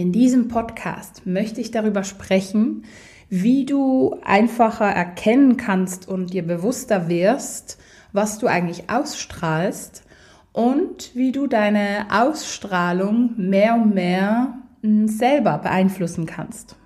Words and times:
In 0.00 0.12
diesem 0.12 0.48
Podcast 0.48 1.26
möchte 1.26 1.60
ich 1.60 1.72
darüber 1.72 2.04
sprechen, 2.04 2.86
wie 3.28 3.66
du 3.66 4.16
einfacher 4.24 4.86
erkennen 4.86 5.58
kannst 5.58 6.08
und 6.08 6.32
dir 6.32 6.42
bewusster 6.42 7.10
wirst, 7.10 7.76
was 8.14 8.38
du 8.38 8.46
eigentlich 8.46 8.88
ausstrahlst 8.88 10.04
und 10.54 11.14
wie 11.14 11.32
du 11.32 11.46
deine 11.46 12.06
Ausstrahlung 12.10 13.34
mehr 13.36 13.74
und 13.74 13.94
mehr 13.94 14.54
hm, 14.80 15.06
selber 15.06 15.58
beeinflussen 15.58 16.24
kannst. 16.24 16.76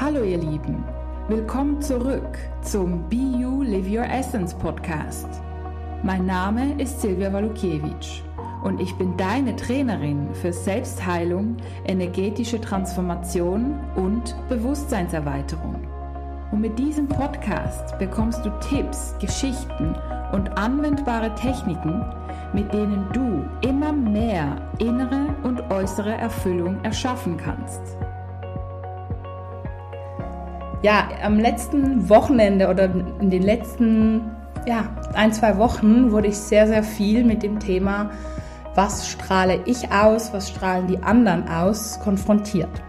Hallo 0.00 0.22
ihr 0.22 0.38
Lieben, 0.38 0.84
willkommen 1.26 1.82
zurück 1.82 2.38
zum 2.62 3.08
Be 3.08 3.16
You 3.16 3.62
Live 3.62 3.88
Your 3.90 4.08
Essence 4.08 4.54
Podcast. 4.54 5.26
Mein 6.04 6.24
Name 6.24 6.80
ist 6.80 7.00
Silvia 7.00 7.32
Walukiewicz 7.32 8.22
und 8.64 8.80
ich 8.80 8.96
bin 8.96 9.16
deine 9.16 9.54
Trainerin 9.54 10.28
für 10.32 10.52
Selbstheilung, 10.52 11.58
energetische 11.86 12.60
Transformation 12.60 13.78
und 13.94 14.34
Bewusstseinserweiterung. 14.48 15.76
Und 16.50 16.60
mit 16.60 16.78
diesem 16.78 17.06
Podcast 17.06 17.98
bekommst 17.98 18.44
du 18.44 18.50
Tipps, 18.60 19.14
Geschichten 19.20 19.94
und 20.32 20.56
anwendbare 20.56 21.34
Techniken, 21.34 22.04
mit 22.54 22.72
denen 22.72 23.06
du 23.12 23.44
immer 23.68 23.92
mehr 23.92 24.56
innere 24.78 25.26
und 25.42 25.60
äußere 25.70 26.14
Erfüllung 26.14 26.82
erschaffen 26.84 27.36
kannst. 27.36 27.82
Ja, 30.82 31.08
am 31.22 31.38
letzten 31.38 32.08
Wochenende 32.08 32.68
oder 32.68 32.84
in 33.20 33.30
den 33.30 33.42
letzten 33.42 34.30
ja, 34.66 34.88
ein, 35.12 35.32
zwei 35.32 35.58
Wochen 35.58 36.12
wurde 36.12 36.28
ich 36.28 36.38
sehr, 36.38 36.66
sehr 36.66 36.82
viel 36.82 37.24
mit 37.24 37.42
dem 37.42 37.58
Thema 37.58 38.10
was 38.74 39.08
strahle 39.08 39.60
ich 39.66 39.92
aus, 39.92 40.32
was 40.32 40.48
strahlen 40.48 40.86
die 40.86 41.02
anderen 41.02 41.48
aus, 41.48 42.00
konfrontiert. 42.00 42.82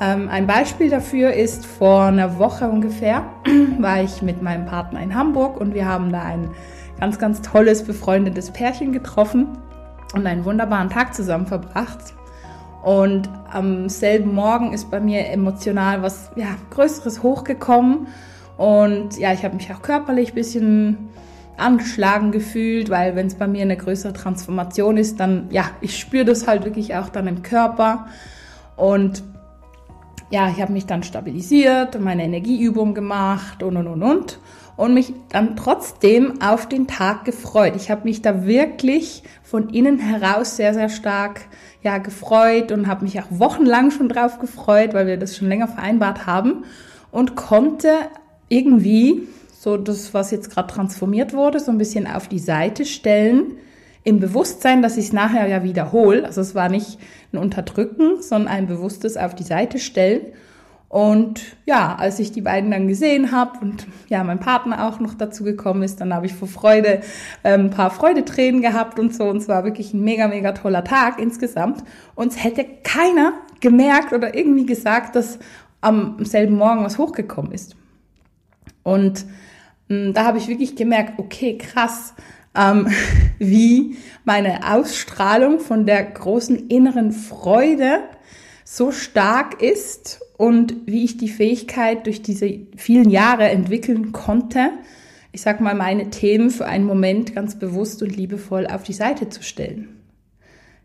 Ähm, 0.00 0.28
ein 0.30 0.46
Beispiel 0.46 0.88
dafür 0.88 1.34
ist 1.34 1.66
vor 1.66 2.04
einer 2.04 2.38
Woche 2.38 2.68
ungefähr, 2.68 3.24
war 3.78 4.02
ich 4.02 4.22
mit 4.22 4.40
meinem 4.40 4.64
Partner 4.64 5.02
in 5.02 5.14
Hamburg 5.14 5.60
und 5.60 5.74
wir 5.74 5.86
haben 5.86 6.10
da 6.10 6.22
ein 6.22 6.50
ganz, 6.98 7.18
ganz 7.18 7.42
tolles, 7.42 7.84
befreundetes 7.84 8.50
Pärchen 8.50 8.92
getroffen 8.92 9.58
und 10.14 10.26
einen 10.26 10.44
wunderbaren 10.44 10.88
Tag 10.88 11.14
zusammen 11.14 11.46
verbracht. 11.46 12.14
Und 12.82 13.28
am 13.50 13.90
selben 13.90 14.34
Morgen 14.34 14.72
ist 14.72 14.90
bei 14.90 15.00
mir 15.00 15.28
emotional 15.28 16.02
was 16.02 16.30
ja, 16.34 16.46
Größeres 16.70 17.22
hochgekommen. 17.22 18.06
Und 18.56 19.18
ja, 19.18 19.32
ich 19.32 19.44
habe 19.44 19.56
mich 19.56 19.72
auch 19.72 19.82
körperlich 19.82 20.30
ein 20.30 20.34
bisschen 20.34 21.10
angeschlagen 21.60 22.32
gefühlt, 22.32 22.90
weil 22.90 23.16
wenn 23.16 23.26
es 23.26 23.34
bei 23.34 23.46
mir 23.46 23.62
eine 23.62 23.76
größere 23.76 24.12
Transformation 24.12 24.96
ist, 24.96 25.20
dann 25.20 25.48
ja, 25.50 25.70
ich 25.80 25.98
spüre 25.98 26.24
das 26.24 26.46
halt 26.46 26.64
wirklich 26.64 26.94
auch 26.94 27.08
dann 27.08 27.26
im 27.26 27.42
Körper 27.42 28.06
und 28.76 29.22
ja, 30.30 30.48
ich 30.48 30.62
habe 30.62 30.72
mich 30.72 30.86
dann 30.86 31.02
stabilisiert 31.02 32.00
meine 32.00 32.24
Energieübung 32.24 32.94
gemacht 32.94 33.62
und 33.62 33.76
und 33.76 33.86
und 33.86 34.02
und 34.02 34.38
und 34.76 34.94
mich 34.94 35.12
dann 35.28 35.56
trotzdem 35.56 36.40
auf 36.40 36.68
den 36.68 36.86
Tag 36.86 37.24
gefreut. 37.24 37.74
Ich 37.76 37.90
habe 37.90 38.04
mich 38.04 38.22
da 38.22 38.46
wirklich 38.46 39.24
von 39.42 39.68
innen 39.68 39.98
heraus 39.98 40.56
sehr 40.56 40.72
sehr 40.72 40.88
stark 40.88 41.42
ja 41.82 41.98
gefreut 41.98 42.72
und 42.72 42.86
habe 42.86 43.04
mich 43.04 43.20
auch 43.20 43.26
wochenlang 43.30 43.90
schon 43.90 44.08
drauf 44.08 44.38
gefreut, 44.38 44.94
weil 44.94 45.06
wir 45.06 45.16
das 45.16 45.36
schon 45.36 45.48
länger 45.48 45.68
vereinbart 45.68 46.26
haben 46.26 46.64
und 47.10 47.36
konnte 47.36 47.90
irgendwie 48.48 49.26
so 49.60 49.76
das, 49.76 50.14
was 50.14 50.30
jetzt 50.30 50.50
gerade 50.50 50.72
transformiert 50.72 51.34
wurde, 51.34 51.60
so 51.60 51.70
ein 51.70 51.76
bisschen 51.76 52.06
auf 52.06 52.28
die 52.28 52.38
Seite 52.38 52.86
stellen, 52.86 53.58
im 54.04 54.18
Bewusstsein, 54.18 54.80
dass 54.80 54.96
ich 54.96 55.08
es 55.08 55.12
nachher 55.12 55.46
ja 55.48 55.62
wiederhole. 55.62 56.24
Also 56.24 56.40
es 56.40 56.54
war 56.54 56.70
nicht 56.70 56.98
ein 57.30 57.36
Unterdrücken, 57.36 58.22
sondern 58.22 58.50
ein 58.50 58.66
bewusstes 58.68 59.18
auf 59.18 59.34
die 59.34 59.42
Seite 59.42 59.78
stellen. 59.78 60.22
Und 60.88 61.42
ja, 61.66 61.94
als 61.94 62.18
ich 62.20 62.32
die 62.32 62.40
beiden 62.40 62.70
dann 62.70 62.88
gesehen 62.88 63.32
habe 63.32 63.58
und 63.60 63.86
ja, 64.08 64.24
mein 64.24 64.40
Partner 64.40 64.88
auch 64.88 64.98
noch 64.98 65.12
dazu 65.12 65.44
gekommen 65.44 65.82
ist, 65.82 66.00
dann 66.00 66.14
habe 66.14 66.24
ich 66.24 66.32
vor 66.32 66.48
Freude 66.48 67.02
ähm, 67.44 67.66
ein 67.66 67.70
paar 67.70 67.90
Freudetränen 67.90 68.62
gehabt 68.62 68.98
und 68.98 69.14
so. 69.14 69.24
Und 69.24 69.36
es 69.36 69.48
war 69.48 69.64
wirklich 69.64 69.92
ein 69.92 70.00
mega, 70.00 70.26
mega 70.26 70.52
toller 70.52 70.84
Tag 70.84 71.20
insgesamt. 71.20 71.84
Und 72.14 72.32
es 72.32 72.42
hätte 72.42 72.64
keiner 72.82 73.34
gemerkt 73.60 74.14
oder 74.14 74.34
irgendwie 74.34 74.64
gesagt, 74.64 75.16
dass 75.16 75.38
am 75.82 76.24
selben 76.24 76.56
Morgen 76.56 76.82
was 76.82 76.96
hochgekommen 76.96 77.52
ist. 77.52 77.76
Und 78.82 79.26
da 79.90 80.24
habe 80.24 80.38
ich 80.38 80.46
wirklich 80.46 80.76
gemerkt, 80.76 81.18
okay, 81.18 81.58
krass, 81.58 82.14
ähm, 82.54 82.88
wie 83.38 83.96
meine 84.24 84.72
Ausstrahlung 84.72 85.58
von 85.58 85.84
der 85.84 86.04
großen 86.04 86.68
inneren 86.68 87.12
Freude 87.12 88.00
so 88.64 88.92
stark 88.92 89.60
ist 89.60 90.20
und 90.36 90.86
wie 90.86 91.04
ich 91.04 91.16
die 91.16 91.28
Fähigkeit 91.28 92.06
durch 92.06 92.22
diese 92.22 92.60
vielen 92.76 93.10
Jahre 93.10 93.48
entwickeln 93.48 94.12
konnte, 94.12 94.70
ich 95.32 95.42
sag 95.42 95.60
mal, 95.60 95.74
meine 95.74 96.10
Themen 96.10 96.50
für 96.50 96.66
einen 96.66 96.84
Moment 96.84 97.34
ganz 97.34 97.58
bewusst 97.58 98.02
und 98.02 98.16
liebevoll 98.16 98.66
auf 98.66 98.84
die 98.84 98.92
Seite 98.92 99.28
zu 99.28 99.42
stellen. 99.42 99.96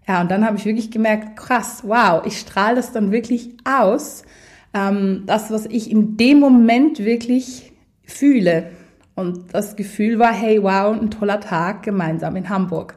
Ja, 0.08 0.22
und 0.22 0.30
dann 0.30 0.46
habe 0.46 0.58
ich 0.58 0.66
wirklich 0.66 0.92
gemerkt, 0.92 1.36
krass, 1.38 1.84
wow, 1.84 2.24
ich 2.26 2.40
strahle 2.40 2.76
das 2.76 2.92
dann 2.92 3.12
wirklich 3.12 3.52
aus, 3.64 4.24
ähm, 4.74 5.24
das, 5.26 5.52
was 5.52 5.66
ich 5.66 5.90
in 5.90 6.18
dem 6.18 6.40
Moment 6.40 7.04
wirklich 7.04 7.72
fühle. 8.04 8.72
Und 9.16 9.54
das 9.54 9.76
Gefühl 9.76 10.20
war, 10.20 10.34
hey, 10.34 10.62
wow, 10.62 10.94
ein 11.00 11.10
toller 11.10 11.40
Tag 11.40 11.84
gemeinsam 11.84 12.36
in 12.36 12.50
Hamburg. 12.50 12.96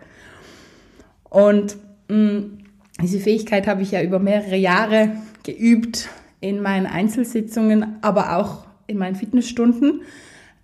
Und 1.31 1.77
mh, 2.09 2.17
mm, 2.17 2.59
diese 3.01 3.21
Fähigkeit 3.21 3.69
habe 3.69 3.83
ich 3.83 3.93
ja 3.93 4.03
über 4.03 4.19
mehrere 4.19 4.57
Jahre 4.57 5.13
geübt 5.45 6.09
in 6.41 6.61
meinen 6.61 6.87
Einzelsitzungen, 6.87 7.99
aber 8.03 8.37
auch 8.37 8.67
in 8.89 8.99
meinen 8.99 9.15
Fitnessstunden. 9.15 10.03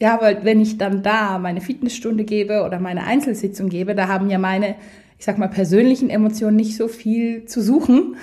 Ja, 0.00 0.18
weil 0.20 0.44
wenn 0.44 0.60
ich 0.60 0.76
dann 0.76 1.02
da 1.02 1.38
meine 1.38 1.60
Fitnessstunde 1.60 2.24
gebe 2.24 2.62
oder 2.64 2.80
meine 2.80 3.04
Einzelsitzung 3.04 3.68
gebe, 3.68 3.94
da 3.94 4.08
haben 4.08 4.28
ja 4.28 4.38
meine, 4.38 4.74
ich 5.18 5.24
sag 5.24 5.38
mal, 5.38 5.48
persönlichen 5.48 6.10
Emotionen 6.10 6.56
nicht 6.56 6.76
so 6.76 6.88
viel 6.88 7.44
zu 7.44 7.62
suchen. 7.62 8.16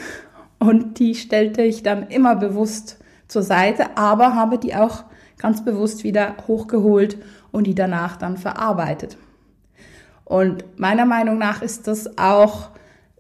Und 0.59 0.99
die 0.99 1.15
stellte 1.15 1.63
ich 1.63 1.81
dann 1.81 2.07
immer 2.09 2.35
bewusst 2.35 2.99
zur 3.27 3.41
Seite, 3.41 3.97
aber 3.97 4.35
habe 4.35 4.57
die 4.57 4.75
auch 4.75 5.05
ganz 5.41 5.65
bewusst 5.65 6.03
wieder 6.03 6.35
hochgeholt 6.47 7.17
und 7.51 7.65
die 7.65 7.75
danach 7.75 8.17
dann 8.17 8.37
verarbeitet. 8.37 9.17
Und 10.25 10.63
meiner 10.79 11.05
Meinung 11.05 11.37
nach 11.37 11.61
ist 11.61 11.87
das 11.87 12.17
auch 12.17 12.69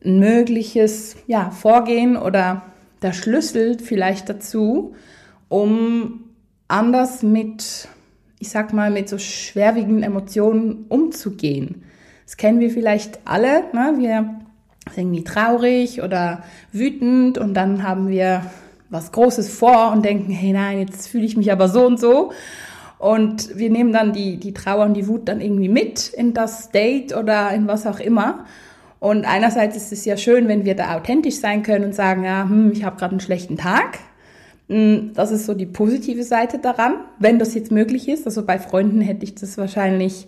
ein 0.03 0.19
mögliches 0.19 1.17
ja, 1.27 1.51
Vorgehen 1.51 2.15
oder 2.15 2.63
der 3.01 3.13
Schlüssel 3.13 3.79
vielleicht 3.79 4.29
dazu, 4.29 4.95
um 5.49 6.21
anders 6.67 7.23
mit, 7.23 7.87
ich 8.39 8.49
sag 8.49 8.73
mal, 8.73 8.91
mit 8.91 9.09
so 9.09 9.17
schwerwiegenden 9.17 10.03
Emotionen 10.03 10.85
umzugehen. 10.87 11.83
Das 12.25 12.37
kennen 12.37 12.59
wir 12.59 12.69
vielleicht 12.69 13.19
alle. 13.25 13.65
Ne? 13.73 13.95
Wir 13.97 14.39
sind 14.93 15.03
irgendwie 15.03 15.23
traurig 15.23 16.01
oder 16.01 16.43
wütend 16.71 17.37
und 17.37 17.53
dann 17.53 17.83
haben 17.83 18.07
wir 18.07 18.45
was 18.91 19.11
Großes 19.11 19.49
vor 19.49 19.91
und 19.91 20.05
denken, 20.05 20.31
hey 20.31 20.51
nein, 20.51 20.79
jetzt 20.79 21.07
fühle 21.07 21.25
ich 21.25 21.35
mich 21.35 21.51
aber 21.51 21.69
so 21.69 21.85
und 21.85 21.99
so. 21.99 22.31
Und 22.99 23.57
wir 23.57 23.71
nehmen 23.71 23.91
dann 23.91 24.13
die, 24.13 24.37
die 24.37 24.53
Trauer 24.53 24.85
und 24.85 24.93
die 24.93 25.07
Wut 25.07 25.27
dann 25.27 25.41
irgendwie 25.41 25.69
mit 25.69 26.09
in 26.09 26.35
das 26.35 26.69
Date 26.69 27.15
oder 27.15 27.49
in 27.51 27.65
was 27.67 27.87
auch 27.87 27.99
immer. 27.99 28.45
Und 28.99 29.25
einerseits 29.25 29.75
ist 29.75 29.91
es 29.91 30.05
ja 30.05 30.17
schön, 30.17 30.47
wenn 30.47 30.65
wir 30.65 30.75
da 30.75 30.95
authentisch 30.95 31.37
sein 31.37 31.63
können 31.63 31.85
und 31.85 31.95
sagen, 31.95 32.23
ja, 32.23 32.43
hm, 32.43 32.71
ich 32.73 32.83
habe 32.83 32.97
gerade 32.97 33.13
einen 33.13 33.19
schlechten 33.19 33.57
Tag. 33.57 33.97
Hm, 34.69 35.13
das 35.15 35.31
ist 35.31 35.47
so 35.47 35.55
die 35.55 35.65
positive 35.65 36.23
Seite 36.23 36.59
daran, 36.59 36.95
wenn 37.17 37.39
das 37.39 37.55
jetzt 37.55 37.71
möglich 37.71 38.07
ist. 38.07 38.27
Also 38.27 38.45
bei 38.45 38.59
Freunden 38.59 39.01
hätte 39.01 39.23
ich 39.23 39.33
das 39.33 39.57
wahrscheinlich, 39.57 40.27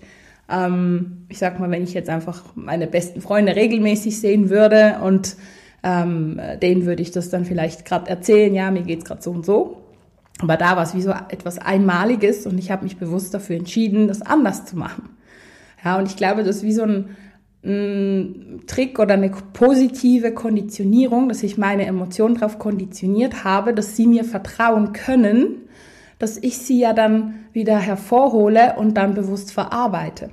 ähm, 0.49 1.27
ich 1.29 1.37
sag 1.37 1.59
mal, 1.59 1.69
wenn 1.69 1.83
ich 1.83 1.93
jetzt 1.93 2.09
einfach 2.09 2.43
meine 2.55 2.87
besten 2.87 3.21
Freunde 3.21 3.55
regelmäßig 3.55 4.19
sehen 4.19 4.49
würde 4.49 4.99
und 5.03 5.35
ähm, 5.83 6.39
denen 6.61 6.85
würde 6.85 7.01
ich 7.01 7.11
das 7.11 7.29
dann 7.29 7.45
vielleicht 7.45 7.85
gerade 7.85 8.09
erzählen, 8.09 8.53
ja, 8.55 8.71
mir 8.71 8.83
geht's 8.83 9.05
gerade 9.05 9.21
so 9.21 9.31
und 9.31 9.45
so. 9.45 9.77
Aber 10.39 10.57
da 10.57 10.75
war 10.75 10.83
es 10.83 10.95
wie 10.95 11.01
so 11.01 11.11
etwas 11.29 11.59
Einmaliges 11.59 12.47
und 12.47 12.57
ich 12.57 12.71
habe 12.71 12.83
mich 12.83 12.97
bewusst 12.97 13.33
dafür 13.33 13.57
entschieden, 13.57 14.07
das 14.07 14.21
anders 14.21 14.65
zu 14.65 14.77
machen. 14.77 15.09
Ja, 15.83 15.97
und 15.97 16.07
ich 16.07 16.15
glaube, 16.15 16.43
das 16.43 16.57
ist 16.57 16.63
wie 16.63 16.73
so 16.73 16.83
ein, 16.83 17.15
ein 17.63 18.61
Trick 18.65 18.97
oder 18.99 19.13
eine 19.13 19.29
positive 19.29 20.33
Konditionierung, 20.33 21.29
dass 21.29 21.43
ich 21.43 21.57
meine 21.57 21.85
Emotionen 21.85 22.35
darauf 22.35 22.57
konditioniert 22.57 23.43
habe, 23.43 23.73
dass 23.73 23.95
sie 23.95 24.07
mir 24.07 24.23
vertrauen 24.23 24.93
können, 24.93 25.61
dass 26.17 26.37
ich 26.37 26.57
sie 26.57 26.79
ja 26.79 26.93
dann 26.93 27.35
wieder 27.51 27.77
hervorhole 27.77 28.75
und 28.77 28.95
dann 28.95 29.13
bewusst 29.13 29.51
verarbeite. 29.51 30.29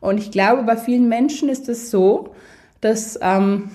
Und 0.00 0.18
ich 0.18 0.30
glaube, 0.30 0.62
bei 0.62 0.76
vielen 0.76 1.08
Menschen 1.08 1.48
ist 1.48 1.68
es 1.68 1.90
so, 1.90 2.34
dass 2.80 3.18
ähm, 3.22 3.70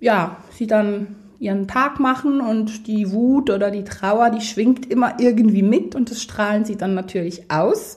ja, 0.00 0.36
sie 0.50 0.66
dann 0.66 1.16
ihren 1.38 1.68
Tag 1.68 2.00
machen 2.00 2.40
und 2.40 2.86
die 2.86 3.12
Wut 3.12 3.50
oder 3.50 3.70
die 3.70 3.84
Trauer, 3.84 4.30
die 4.30 4.42
schwingt 4.42 4.90
immer 4.90 5.14
irgendwie 5.18 5.62
mit 5.62 5.94
und 5.94 6.10
das 6.10 6.22
strahlen 6.22 6.64
sie 6.64 6.76
dann 6.76 6.94
natürlich 6.94 7.50
aus. 7.50 7.96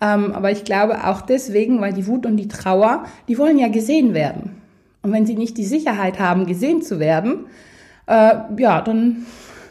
Ähm, 0.00 0.32
aber 0.32 0.50
ich 0.50 0.64
glaube 0.64 1.06
auch 1.06 1.22
deswegen, 1.22 1.80
weil 1.80 1.92
die 1.92 2.06
Wut 2.06 2.26
und 2.26 2.36
die 2.36 2.48
Trauer, 2.48 3.04
die 3.26 3.38
wollen 3.38 3.58
ja 3.58 3.68
gesehen 3.68 4.14
werden. 4.14 4.60
Und 5.02 5.12
wenn 5.12 5.26
sie 5.26 5.34
nicht 5.34 5.56
die 5.56 5.64
Sicherheit 5.64 6.18
haben, 6.18 6.46
gesehen 6.46 6.82
zu 6.82 7.00
werden, 7.00 7.46
äh, 8.06 8.34
ja, 8.58 8.80
dann 8.80 9.26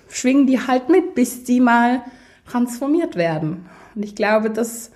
schwingen 0.10 0.48
die 0.48 0.60
halt 0.60 0.90
mit, 0.90 1.16
bis 1.16 1.46
sie 1.46 1.60
mal 1.60 2.02
transformiert 2.50 3.16
werden. 3.16 3.66
Und 3.96 4.04
ich 4.04 4.16
glaube, 4.16 4.50
dass 4.50 4.92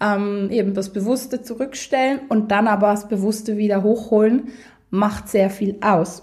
ähm, 0.00 0.48
eben 0.50 0.74
das 0.74 0.92
Bewusste 0.92 1.42
zurückstellen 1.42 2.20
und 2.28 2.50
dann 2.50 2.68
aber 2.68 2.88
das 2.88 3.08
Bewusste 3.08 3.56
wieder 3.56 3.82
hochholen, 3.82 4.48
macht 4.90 5.28
sehr 5.28 5.50
viel 5.50 5.76
aus. 5.80 6.22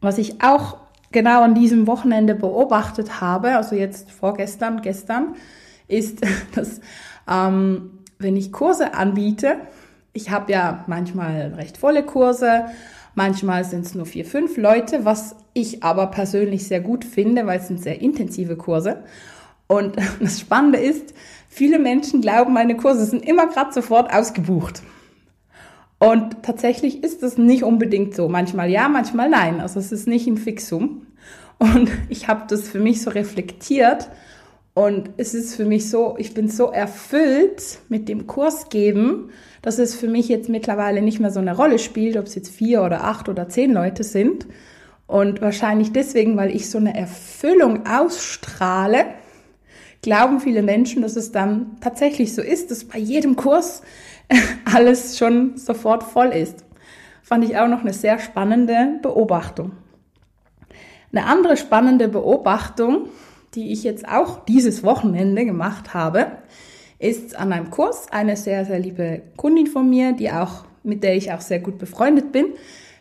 Was 0.00 0.18
ich 0.18 0.42
auch 0.42 0.78
genau 1.12 1.42
an 1.42 1.54
diesem 1.54 1.86
Wochenende 1.86 2.34
beobachtet 2.34 3.20
habe, 3.20 3.56
also 3.56 3.74
jetzt 3.74 4.10
vorgestern, 4.10 4.82
gestern, 4.82 5.34
ist, 5.88 6.20
dass 6.54 6.80
ähm, 7.30 7.98
wenn 8.18 8.36
ich 8.36 8.52
Kurse 8.52 8.94
anbiete, 8.94 9.56
ich 10.12 10.30
habe 10.30 10.52
ja 10.52 10.84
manchmal 10.86 11.54
recht 11.56 11.76
volle 11.76 12.04
Kurse, 12.04 12.66
manchmal 13.14 13.64
sind 13.64 13.86
es 13.86 13.94
nur 13.94 14.06
vier, 14.06 14.24
fünf 14.24 14.56
Leute, 14.56 15.04
was 15.04 15.36
ich 15.54 15.82
aber 15.82 16.08
persönlich 16.08 16.66
sehr 16.66 16.80
gut 16.80 17.04
finde, 17.04 17.46
weil 17.46 17.60
es 17.60 17.68
sind 17.68 17.82
sehr 17.82 18.00
intensive 18.00 18.56
Kurse. 18.56 19.04
Und 19.66 19.96
das 20.20 20.40
Spannende 20.40 20.78
ist, 20.78 21.14
viele 21.48 21.78
Menschen 21.78 22.20
glauben, 22.20 22.52
meine 22.52 22.76
Kurse 22.76 23.04
sind 23.06 23.26
immer 23.26 23.46
gerade 23.46 23.72
sofort 23.72 24.12
ausgebucht. 24.12 24.82
Und 26.04 26.42
tatsächlich 26.42 27.02
ist 27.02 27.22
das 27.22 27.38
nicht 27.38 27.62
unbedingt 27.62 28.14
so. 28.14 28.28
Manchmal 28.28 28.68
ja, 28.68 28.88
manchmal 28.90 29.30
nein. 29.30 29.60
Also 29.60 29.80
es 29.80 29.90
ist 29.90 30.06
nicht 30.06 30.26
ein 30.26 30.36
Fixum. 30.36 31.06
Und 31.58 31.90
ich 32.10 32.28
habe 32.28 32.44
das 32.46 32.68
für 32.68 32.78
mich 32.78 33.00
so 33.00 33.10
reflektiert. 33.10 34.10
Und 34.74 35.10
es 35.16 35.32
ist 35.32 35.54
für 35.54 35.64
mich 35.64 35.88
so, 35.88 36.16
ich 36.18 36.34
bin 36.34 36.48
so 36.48 36.66
erfüllt 36.66 37.78
mit 37.88 38.08
dem 38.08 38.26
Kurs 38.26 38.68
geben, 38.68 39.30
dass 39.62 39.78
es 39.78 39.94
für 39.94 40.08
mich 40.08 40.28
jetzt 40.28 40.50
mittlerweile 40.50 41.00
nicht 41.00 41.20
mehr 41.20 41.30
so 41.30 41.40
eine 41.40 41.56
Rolle 41.56 41.78
spielt, 41.78 42.18
ob 42.18 42.26
es 42.26 42.34
jetzt 42.34 42.50
vier 42.50 42.82
oder 42.82 43.04
acht 43.04 43.30
oder 43.30 43.48
zehn 43.48 43.72
Leute 43.72 44.04
sind. 44.04 44.46
Und 45.06 45.40
wahrscheinlich 45.40 45.92
deswegen, 45.92 46.36
weil 46.36 46.54
ich 46.54 46.68
so 46.68 46.76
eine 46.76 46.94
Erfüllung 46.94 47.86
ausstrahle, 47.86 49.06
glauben 50.02 50.40
viele 50.40 50.62
Menschen, 50.62 51.00
dass 51.00 51.16
es 51.16 51.32
dann 51.32 51.78
tatsächlich 51.80 52.34
so 52.34 52.42
ist, 52.42 52.70
dass 52.70 52.84
bei 52.84 52.98
jedem 52.98 53.36
Kurs 53.36 53.80
alles 54.64 55.18
schon 55.18 55.56
sofort 55.56 56.02
voll 56.02 56.28
ist. 56.28 56.64
Fand 57.22 57.44
ich 57.44 57.56
auch 57.56 57.68
noch 57.68 57.80
eine 57.80 57.92
sehr 57.92 58.18
spannende 58.18 58.98
Beobachtung. 59.02 59.72
Eine 61.12 61.26
andere 61.26 61.56
spannende 61.56 62.08
Beobachtung, 62.08 63.08
die 63.54 63.72
ich 63.72 63.84
jetzt 63.84 64.06
auch 64.08 64.44
dieses 64.44 64.82
Wochenende 64.82 65.44
gemacht 65.44 65.94
habe, 65.94 66.26
ist 66.98 67.36
an 67.36 67.52
einem 67.52 67.70
Kurs 67.70 68.08
eine 68.10 68.36
sehr, 68.36 68.64
sehr 68.64 68.78
liebe 68.78 69.22
Kundin 69.36 69.66
von 69.66 69.88
mir, 69.88 70.12
die 70.12 70.30
auch, 70.30 70.64
mit 70.82 71.04
der 71.04 71.16
ich 71.16 71.32
auch 71.32 71.40
sehr 71.40 71.60
gut 71.60 71.78
befreundet 71.78 72.32
bin. 72.32 72.46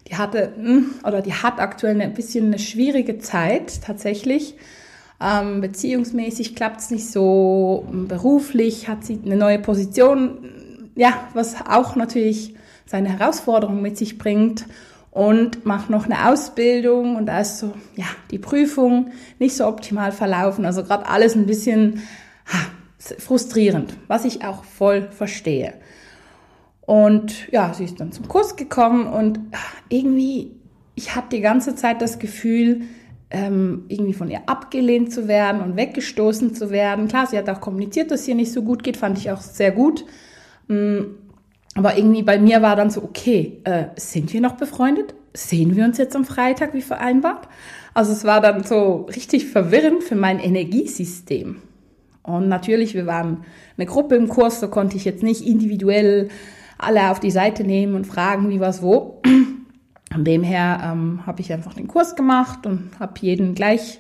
Die 0.07 0.15
hatte, 0.15 0.53
hm, 0.55 0.95
oder 1.05 1.21
die 1.21 1.33
hat 1.33 1.59
aktuell 1.59 1.99
ein 2.01 2.13
bisschen 2.13 2.47
eine 2.47 2.59
schwierige 2.59 3.17
Zeit 3.19 3.81
tatsächlich. 3.81 4.55
Ähm, 5.21 5.61
beziehungsmäßig 5.61 6.55
klappt 6.55 6.81
es 6.81 6.91
nicht 6.91 7.09
so, 7.09 7.87
beruflich 7.91 8.89
hat 8.89 9.05
sie 9.05 9.19
eine 9.25 9.37
neue 9.37 9.59
Position, 9.59 10.49
ja, 10.95 11.27
was 11.33 11.55
auch 11.67 11.95
natürlich 11.95 12.55
seine 12.85 13.17
Herausforderung 13.17 13.81
mit 13.81 13.97
sich 13.97 14.17
bringt 14.17 14.65
und 15.11 15.65
macht 15.65 15.89
noch 15.89 16.05
eine 16.05 16.29
Ausbildung 16.29 17.15
und 17.15 17.27
da 17.27 17.39
ist 17.41 17.59
so, 17.59 17.73
ja, 17.95 18.05
die 18.31 18.39
Prüfung 18.39 19.11
nicht 19.39 19.55
so 19.55 19.67
optimal 19.67 20.11
verlaufen. 20.11 20.65
Also 20.65 20.83
gerade 20.83 21.07
alles 21.07 21.35
ein 21.35 21.45
bisschen 21.45 22.01
ha, 22.47 22.59
frustrierend, 23.19 23.95
was 24.07 24.25
ich 24.25 24.43
auch 24.43 24.63
voll 24.63 25.09
verstehe. 25.11 25.75
Und 26.81 27.51
ja, 27.51 27.73
sie 27.73 27.85
ist 27.85 27.99
dann 27.99 28.11
zum 28.11 28.27
Kurs 28.27 28.55
gekommen 28.55 29.07
und 29.07 29.39
irgendwie, 29.87 30.51
ich 30.95 31.15
hatte 31.15 31.37
die 31.37 31.41
ganze 31.41 31.75
Zeit 31.75 32.01
das 32.01 32.19
Gefühl, 32.19 32.81
ähm, 33.29 33.85
irgendwie 33.87 34.13
von 34.13 34.29
ihr 34.29 34.41
abgelehnt 34.47 35.11
zu 35.11 35.27
werden 35.27 35.61
und 35.61 35.75
weggestoßen 35.75 36.53
zu 36.53 36.69
werden. 36.69 37.07
Klar, 37.07 37.27
sie 37.27 37.37
hat 37.37 37.49
auch 37.49 37.61
kommuniziert, 37.61 38.11
dass 38.11 38.21
es 38.21 38.27
ihr 38.27 38.35
nicht 38.35 38.51
so 38.51 38.61
gut 38.61 38.83
geht, 38.83 38.97
fand 38.97 39.17
ich 39.17 39.31
auch 39.31 39.41
sehr 39.41 39.71
gut. 39.71 40.05
Mm, 40.67 41.01
aber 41.75 41.97
irgendwie 41.97 42.23
bei 42.23 42.39
mir 42.39 42.61
war 42.61 42.75
dann 42.75 42.89
so, 42.89 43.03
okay, 43.03 43.59
äh, 43.63 43.85
sind 43.95 44.31
wir 44.33 44.41
noch 44.41 44.53
befreundet? 44.53 45.15
Sehen 45.33 45.75
wir 45.75 45.85
uns 45.85 45.97
jetzt 45.97 46.15
am 46.15 46.25
Freitag 46.25 46.73
wie 46.73 46.81
vereinbart? 46.81 47.47
Also 47.93 48.11
es 48.11 48.23
war 48.23 48.41
dann 48.41 48.63
so 48.63 49.07
richtig 49.15 49.47
verwirrend 49.47 50.03
für 50.03 50.15
mein 50.15 50.39
Energiesystem. 50.39 51.57
Und 52.21 52.47
natürlich, 52.47 52.93
wir 52.93 53.05
waren 53.05 53.43
eine 53.77 53.85
Gruppe 53.85 54.15
im 54.15 54.29
Kurs, 54.29 54.59
so 54.59 54.69
konnte 54.69 54.95
ich 54.95 55.05
jetzt 55.05 55.23
nicht 55.23 55.45
individuell 55.45 56.29
alle 56.77 57.11
auf 57.11 57.19
die 57.19 57.31
Seite 57.31 57.63
nehmen 57.63 57.95
und 57.95 58.05
fragen, 58.05 58.49
wie 58.49 58.59
was 58.59 58.81
wo. 58.81 59.21
Von 60.11 60.23
dem 60.23 60.43
her 60.43 60.79
ähm, 60.83 61.25
habe 61.25 61.41
ich 61.41 61.51
einfach 61.51 61.73
den 61.73 61.87
Kurs 61.87 62.15
gemacht 62.15 62.65
und 62.65 62.91
habe 62.99 63.13
jeden 63.19 63.55
gleich, 63.55 63.99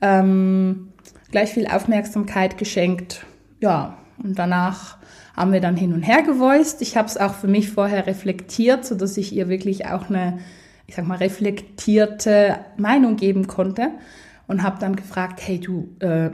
ähm, 0.00 0.88
gleich 1.30 1.50
viel 1.50 1.66
Aufmerksamkeit 1.66 2.58
geschenkt. 2.58 3.26
Ja, 3.60 3.98
und 4.22 4.38
danach 4.38 4.98
haben 5.38 5.52
wir 5.52 5.60
dann 5.60 5.76
hin 5.76 5.92
und 5.92 6.02
her 6.02 6.22
gevoiced. 6.22 6.82
Ich 6.82 6.96
habe 6.96 7.06
es 7.06 7.16
auch 7.16 7.32
für 7.32 7.46
mich 7.46 7.70
vorher 7.70 8.06
reflektiert, 8.08 8.84
so 8.84 8.96
dass 8.96 9.16
ich 9.16 9.32
ihr 9.32 9.48
wirklich 9.48 9.86
auch 9.86 10.10
eine, 10.10 10.40
ich 10.88 10.96
sag 10.96 11.06
mal, 11.06 11.18
reflektierte 11.18 12.58
Meinung 12.76 13.14
geben 13.16 13.46
konnte 13.46 13.92
und 14.48 14.64
habe 14.64 14.80
dann 14.80 14.96
gefragt, 14.96 15.40
hey 15.40 15.60
du, 15.60 15.94
äh, 16.00 16.30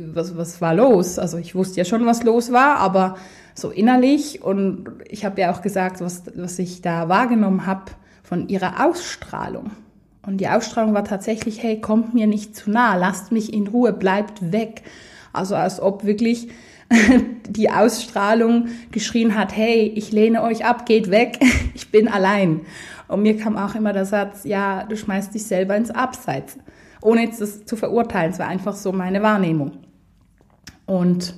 was, 0.00 0.36
was 0.36 0.60
war 0.60 0.74
los? 0.74 1.18
Also 1.18 1.38
ich 1.38 1.56
wusste 1.56 1.78
ja 1.78 1.84
schon, 1.84 2.06
was 2.06 2.22
los 2.22 2.52
war, 2.52 2.76
aber 2.76 3.16
so 3.54 3.70
innerlich 3.70 4.42
und 4.42 4.90
ich 5.08 5.24
habe 5.24 5.40
ja 5.40 5.52
auch 5.52 5.60
gesagt, 5.60 6.00
was, 6.00 6.22
was 6.36 6.58
ich 6.60 6.82
da 6.82 7.08
wahrgenommen 7.08 7.66
habe 7.66 7.90
von 8.22 8.48
ihrer 8.48 8.86
Ausstrahlung. 8.86 9.72
Und 10.24 10.36
die 10.36 10.48
Ausstrahlung 10.48 10.94
war 10.94 11.04
tatsächlich, 11.04 11.62
hey, 11.62 11.80
kommt 11.80 12.14
mir 12.14 12.28
nicht 12.28 12.54
zu 12.54 12.70
nah, 12.70 12.94
lasst 12.94 13.32
mich 13.32 13.52
in 13.52 13.66
Ruhe, 13.66 13.92
bleibt 13.92 14.52
weg. 14.52 14.82
Also 15.32 15.56
als 15.56 15.80
ob 15.80 16.04
wirklich 16.04 16.48
die 17.48 17.70
Ausstrahlung 17.70 18.68
geschrien 18.90 19.34
hat, 19.34 19.56
hey, 19.56 19.92
ich 19.94 20.12
lehne 20.12 20.42
euch 20.42 20.64
ab, 20.64 20.86
geht 20.86 21.10
weg, 21.10 21.38
ich 21.74 21.90
bin 21.90 22.08
allein. 22.08 22.62
Und 23.08 23.22
mir 23.22 23.36
kam 23.38 23.56
auch 23.56 23.74
immer 23.74 23.92
der 23.92 24.04
Satz, 24.04 24.44
ja, 24.44 24.84
du 24.84 24.96
schmeißt 24.96 25.34
dich 25.34 25.44
selber 25.46 25.76
ins 25.76 25.90
Abseits, 25.90 26.58
ohne 27.00 27.22
jetzt 27.22 27.40
das 27.40 27.64
zu 27.64 27.76
verurteilen. 27.76 28.32
Es 28.32 28.38
war 28.38 28.48
einfach 28.48 28.74
so 28.74 28.92
meine 28.92 29.22
Wahrnehmung. 29.22 29.78
Und 30.86 31.34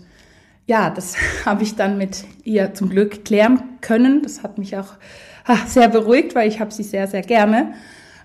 ja, 0.66 0.90
das 0.90 1.16
habe 1.44 1.62
ich 1.62 1.76
dann 1.76 1.98
mit 1.98 2.24
ihr 2.44 2.74
zum 2.74 2.88
Glück 2.88 3.24
klären 3.24 3.62
können. 3.80 4.22
Das 4.22 4.42
hat 4.42 4.58
mich 4.58 4.76
auch 4.76 4.94
sehr 5.66 5.88
beruhigt, 5.88 6.34
weil 6.34 6.48
ich 6.48 6.60
habe 6.60 6.72
sie 6.72 6.84
sehr, 6.84 7.06
sehr 7.06 7.22
gerne. 7.22 7.74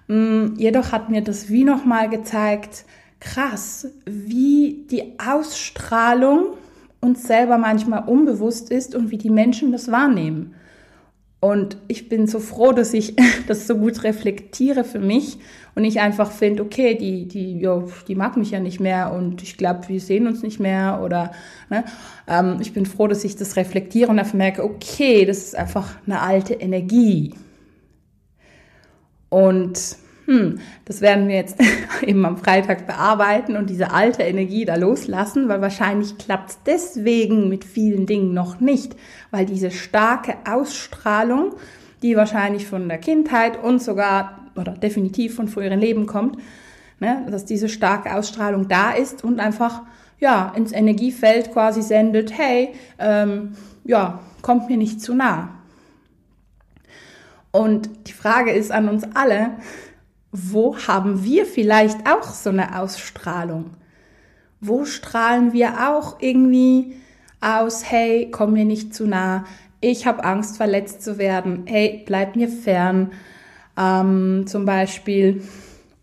Mm, 0.08 0.56
jedoch 0.58 0.92
hat 0.92 1.10
mir 1.10 1.22
das 1.22 1.50
wie 1.50 1.64
nochmal 1.64 2.10
gezeigt, 2.10 2.86
krass, 3.20 3.88
wie 4.06 4.86
die 4.92 5.18
Ausstrahlung 5.20 6.58
uns 7.06 7.24
selber 7.24 7.58
manchmal 7.58 8.04
unbewusst 8.08 8.72
ist 8.72 8.96
und 8.96 9.12
wie 9.12 9.18
die 9.18 9.30
Menschen 9.30 9.72
das 9.72 9.92
wahrnehmen. 9.92 10.56
Und 11.40 11.78
ich 11.88 12.10
bin 12.10 12.26
so 12.26 12.40
froh, 12.40 12.72
dass 12.72 12.94
ich 12.94 13.16
das 13.48 13.68
so 13.68 13.78
gut 13.78 14.04
reflektiere 14.04 14.84
für 14.84 15.00
mich 15.00 15.38
und 15.76 15.84
ich 15.84 16.00
einfach 16.00 16.32
finde, 16.32 16.64
okay, 16.64 16.96
die, 16.96 17.28
die, 17.28 17.60
jo, 17.60 17.92
die 18.08 18.16
mag 18.16 18.36
mich 18.36 18.50
ja 18.52 18.60
nicht 18.60 18.80
mehr 18.80 19.14
und 19.14 19.44
ich 19.44 19.56
glaube, 19.56 19.88
wir 19.88 20.00
sehen 20.00 20.26
uns 20.26 20.42
nicht 20.42 20.60
mehr 20.60 21.02
oder 21.04 21.32
ne, 21.70 21.86
ähm, 22.28 22.58
ich 22.62 22.74
bin 22.74 22.88
froh, 22.88 23.08
dass 23.08 23.24
ich 23.24 23.36
das 23.36 23.58
reflektiere 23.58 24.10
und 24.10 24.18
dafür 24.18 24.38
merke, 24.38 24.64
okay, 24.64 25.26
das 25.26 25.38
ist 25.38 25.56
einfach 25.56 25.96
eine 26.08 26.22
alte 26.22 26.56
Energie. 26.56 27.36
Und 29.30 29.98
hm, 30.26 30.60
das 30.86 31.02
werden 31.02 31.28
wir 31.28 31.36
jetzt 31.36 31.58
eben 32.02 32.26
am 32.26 32.38
Freitag 32.38 32.88
bearbeiten 32.88 33.56
und 33.56 33.70
diese 33.70 33.92
alte 33.92 34.24
Energie 34.24 34.66
da 34.66 34.76
loslassen, 34.76 35.48
weil 35.48 35.62
wahrscheinlich 35.62 36.18
klappt 36.18 36.50
es 36.50 36.60
deswegen 36.66 37.48
mit 37.48 37.64
vielen 37.64 38.06
Dingen 38.06 38.34
noch 38.34 38.60
nicht, 38.60 38.96
weil 39.32 39.46
diese 39.46 39.72
starke 39.72 40.36
Ausstrahlung, 40.50 41.54
die 42.02 42.16
wahrscheinlich 42.16 42.66
von 42.66 42.88
der 42.90 42.98
Kindheit 42.98 43.62
und 43.64 43.82
sogar 43.82 44.40
oder 44.56 44.72
definitiv 44.72 45.36
von 45.36 45.48
früheren 45.48 45.80
Leben 45.80 46.08
kommt, 46.08 46.38
ne, 47.00 47.26
dass 47.30 47.46
diese 47.46 47.70
starke 47.70 48.16
Ausstrahlung 48.16 48.68
da 48.68 48.92
ist 48.92 49.24
und 49.24 49.40
einfach 49.40 49.84
ja 50.20 50.54
ins 50.56 50.72
Energiefeld 50.72 51.52
quasi 51.52 51.82
sendet, 51.82 52.36
hey, 52.36 52.74
ähm, 53.00 53.56
ja, 53.84 54.20
kommt 54.42 54.70
mir 54.70 54.78
nicht 54.78 55.02
zu 55.02 55.14
nah. 55.14 55.50
Und 57.52 57.90
die 58.08 58.14
Frage 58.14 58.52
ist 58.52 58.72
an 58.72 58.90
uns 58.90 59.04
alle, 59.14 59.52
wo 60.36 60.78
haben 60.78 61.24
wir 61.24 61.46
vielleicht 61.46 62.08
auch 62.10 62.30
so 62.34 62.50
eine 62.50 62.80
Ausstrahlung? 62.80 63.72
Wo 64.60 64.84
strahlen 64.86 65.54
wir 65.54 65.90
auch 65.90 66.20
irgendwie 66.20 66.96
aus, 67.40 67.90
hey, 67.90 68.30
komm 68.32 68.54
mir 68.54 68.66
nicht 68.66 68.94
zu 68.94 69.08
nah, 69.08 69.46
ich 69.80 70.08
habe 70.08 70.24
Angst, 70.24 70.58
verletzt 70.58 71.04
zu 71.04 71.18
werden, 71.18 71.64
hey, 71.68 72.04
bleib 72.06 72.36
mir 72.36 72.50
fern, 72.50 73.12
ähm, 73.78 74.46
zum 74.48 74.66
Beispiel. 74.66 75.44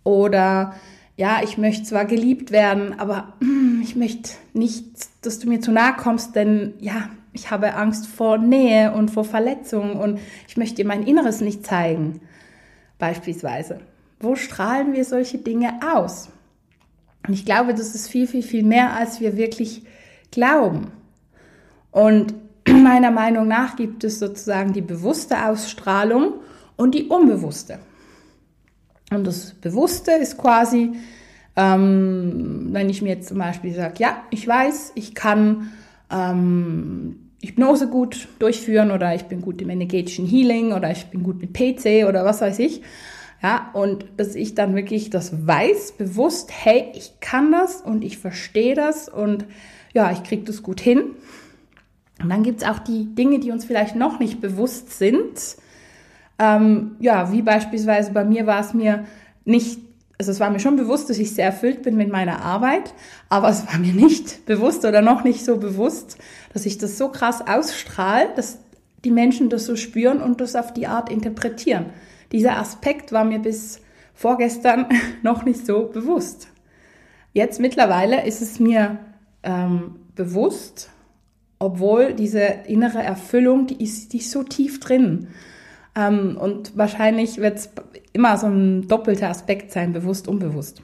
Oder 0.05 0.75
ja, 1.17 1.41
ich 1.43 1.59
möchte 1.59 1.85
zwar 1.85 2.05
geliebt 2.05 2.53
werden, 2.53 2.99
aber 2.99 3.35
mm, 3.41 3.81
ich 3.83 3.97
möchte 3.97 4.33
nicht, 4.55 4.87
dass 5.23 5.41
du 5.41 5.49
mir 5.49 5.61
zu 5.61 5.73
nahe 5.73 5.95
kommst, 5.95 6.37
denn 6.37 6.75
ja, 6.81 7.11
ich 7.33 7.51
habe 7.51 7.75
Angst 7.75 8.07
vor 8.07 8.39
Nähe 8.39 8.93
und 8.93 9.11
vor 9.11 9.25
Verletzungen 9.25 9.95
und 9.95 10.21
ich 10.49 10.57
möchte 10.57 10.85
mein 10.85 11.03
Inneres 11.03 11.41
nicht 11.41 11.67
zeigen. 11.67 12.21
Beispielsweise. 12.99 13.81
Wo 14.23 14.37
strahlen 14.37 14.93
wir 14.93 15.05
solche 15.05 15.39
Dinge 15.39 15.81
aus? 15.95 16.29
Und 17.27 17.35
ich 17.35 17.45
glaube, 17.45 17.75
das 17.75 17.95
ist 17.95 18.09
viel, 18.09 18.27
viel, 18.27 18.43
viel 18.43 18.63
mehr, 18.63 18.95
als 18.95 19.21
wir 19.21 19.37
wirklich 19.37 19.83
glauben. 20.31 20.93
Und 21.91 22.35
meiner 22.69 23.11
Meinung 23.11 23.49
nach 23.49 23.77
gibt 23.77 24.05
es 24.05 24.19
sozusagen 24.19 24.73
die 24.73 24.81
bewusste 24.81 25.47
Ausstrahlung 25.47 26.35
und 26.77 26.95
die 26.95 27.05
unbewusste. 27.05 27.79
Und 29.11 29.27
das 29.27 29.53
Bewusste 29.55 30.13
ist 30.13 30.39
quasi, 30.39 30.93
ähm, 31.55 32.69
wenn 32.71 32.89
ich 32.89 33.03
mir 33.03 33.11
jetzt 33.11 33.29
zum 33.29 33.39
Beispiel 33.39 33.75
sage, 33.75 33.95
ja, 33.99 34.17
ich 34.31 34.49
weiß, 34.49 34.93
ich 34.95 35.15
kann 35.15 35.73
ähm, 36.11 37.31
Hypnose 37.43 37.89
gut 37.89 38.29
durchführen 38.39 38.91
oder 38.91 39.15
ich 39.15 39.25
bin 39.25 39.43
gut 39.43 39.61
im 39.61 39.71
energetischen 39.71 40.27
Healing 40.27 40.73
oder 40.73 40.91
ich 40.91 41.07
bin 41.07 41.23
gut 41.23 41.41
mit 41.41 41.53
PC 41.53 42.09
oder 42.09 42.25
was 42.25 42.41
weiß 42.41 42.59
ich. 42.61 42.83
Ja, 43.43 43.71
und 43.73 44.05
dass 44.19 44.37
ich 44.37 44.55
dann 44.55 44.77
wirklich 44.77 45.11
das 45.11 45.47
weiß, 45.47 45.93
bewusst, 45.93 46.51
hey, 46.53 46.93
ich 46.95 47.15
kann 47.21 47.51
das 47.51 47.81
und 47.81 48.05
ich 48.05 48.19
verstehe 48.19 48.77
das 48.77 49.09
und 49.09 49.47
ja, 49.93 50.13
ich 50.13 50.23
kriege 50.23 50.45
das 50.45 50.63
gut 50.63 50.81
hin. 50.81 51.17
Und 52.23 52.31
dann 52.31 52.45
gibt's 52.45 52.63
auch 52.63 52.79
die 52.79 53.15
Dinge, 53.15 53.41
die 53.41 53.51
uns 53.51 53.65
vielleicht 53.65 53.97
noch 53.97 54.21
nicht 54.21 54.41
bewusst 54.41 54.97
sind. 54.97 55.57
Ähm, 56.39 56.93
ja, 57.01 57.33
wie 57.33 57.43
beispielsweise 57.43 58.13
bei 58.13 58.25
mir 58.25 58.47
war 58.47 58.61
es 58.61 58.75
mir 58.75 59.07
nicht, 59.45 59.81
also 60.19 60.31
es 60.31 60.39
war 60.39 60.51
mir 60.51 60.61
schon 60.61 60.77
bewusst, 60.77 61.11
dass 61.11 61.19
ich 61.19 61.35
sehr 61.35 61.47
erfüllt 61.47 61.83
bin 61.83 61.97
mit 61.97 62.13
meiner 62.13 62.43
Arbeit, 62.43 62.95
aber 63.29 63.49
es 63.49 63.67
war 63.67 63.79
mir 63.79 63.93
nicht 63.93 64.47
bewusst 64.47 64.85
oder 64.85 65.03
noch 65.03 65.25
nicht 65.25 65.45
so 65.45 65.57
bewusst, 65.57 66.17
dass 66.53 66.65
ich 66.65 66.79
das 66.79 66.97
so 66.97 67.09
krass 67.09 67.41
ausstrahle, 67.45 68.29
dass 68.37 68.59
die 69.05 69.11
Menschen 69.11 69.51
das 69.51 69.67
so 69.67 69.75
spüren 69.75 70.23
und 70.23 70.41
das 70.41 70.55
auf 70.55 70.73
die 70.73 70.87
Art 70.87 71.11
interpretieren. 71.11 71.87
Dieser 72.33 72.59
Aspekt 72.59 73.13
war 73.13 73.25
mir 73.25 73.39
bis 73.39 73.81
vorgestern 74.15 74.87
noch 75.23 75.45
nicht 75.45 75.67
so 75.67 75.85
bewusst. 75.87 76.49
Jetzt 77.33 77.61
mittlerweile 77.61 78.27
ist 78.27 78.43
es 78.43 78.59
mir 78.59 78.99
ähm, 79.43 80.01
bewusst 80.15 80.91
obwohl 81.63 82.13
diese 82.13 82.41
innere 82.67 83.01
Erfüllung, 83.01 83.69
die 83.69 83.85
ist, 83.85 84.13
die 84.13 84.19
ist 84.19 84.33
so 84.33 84.43
tief 84.43 84.81
drin. 84.81 85.29
Ähm, 85.95 86.37
und 86.37 86.77
wahrscheinlich 86.77 87.39
wird 87.39 87.57
es 87.57 87.71
immer 88.13 88.37
so 88.37 88.49
ein 88.49 88.89
doppelter 88.89 89.29
Aspekt 89.29 89.71
sein, 89.71 89.93
bewusst, 89.93 90.27
unbewusst. 90.27 90.83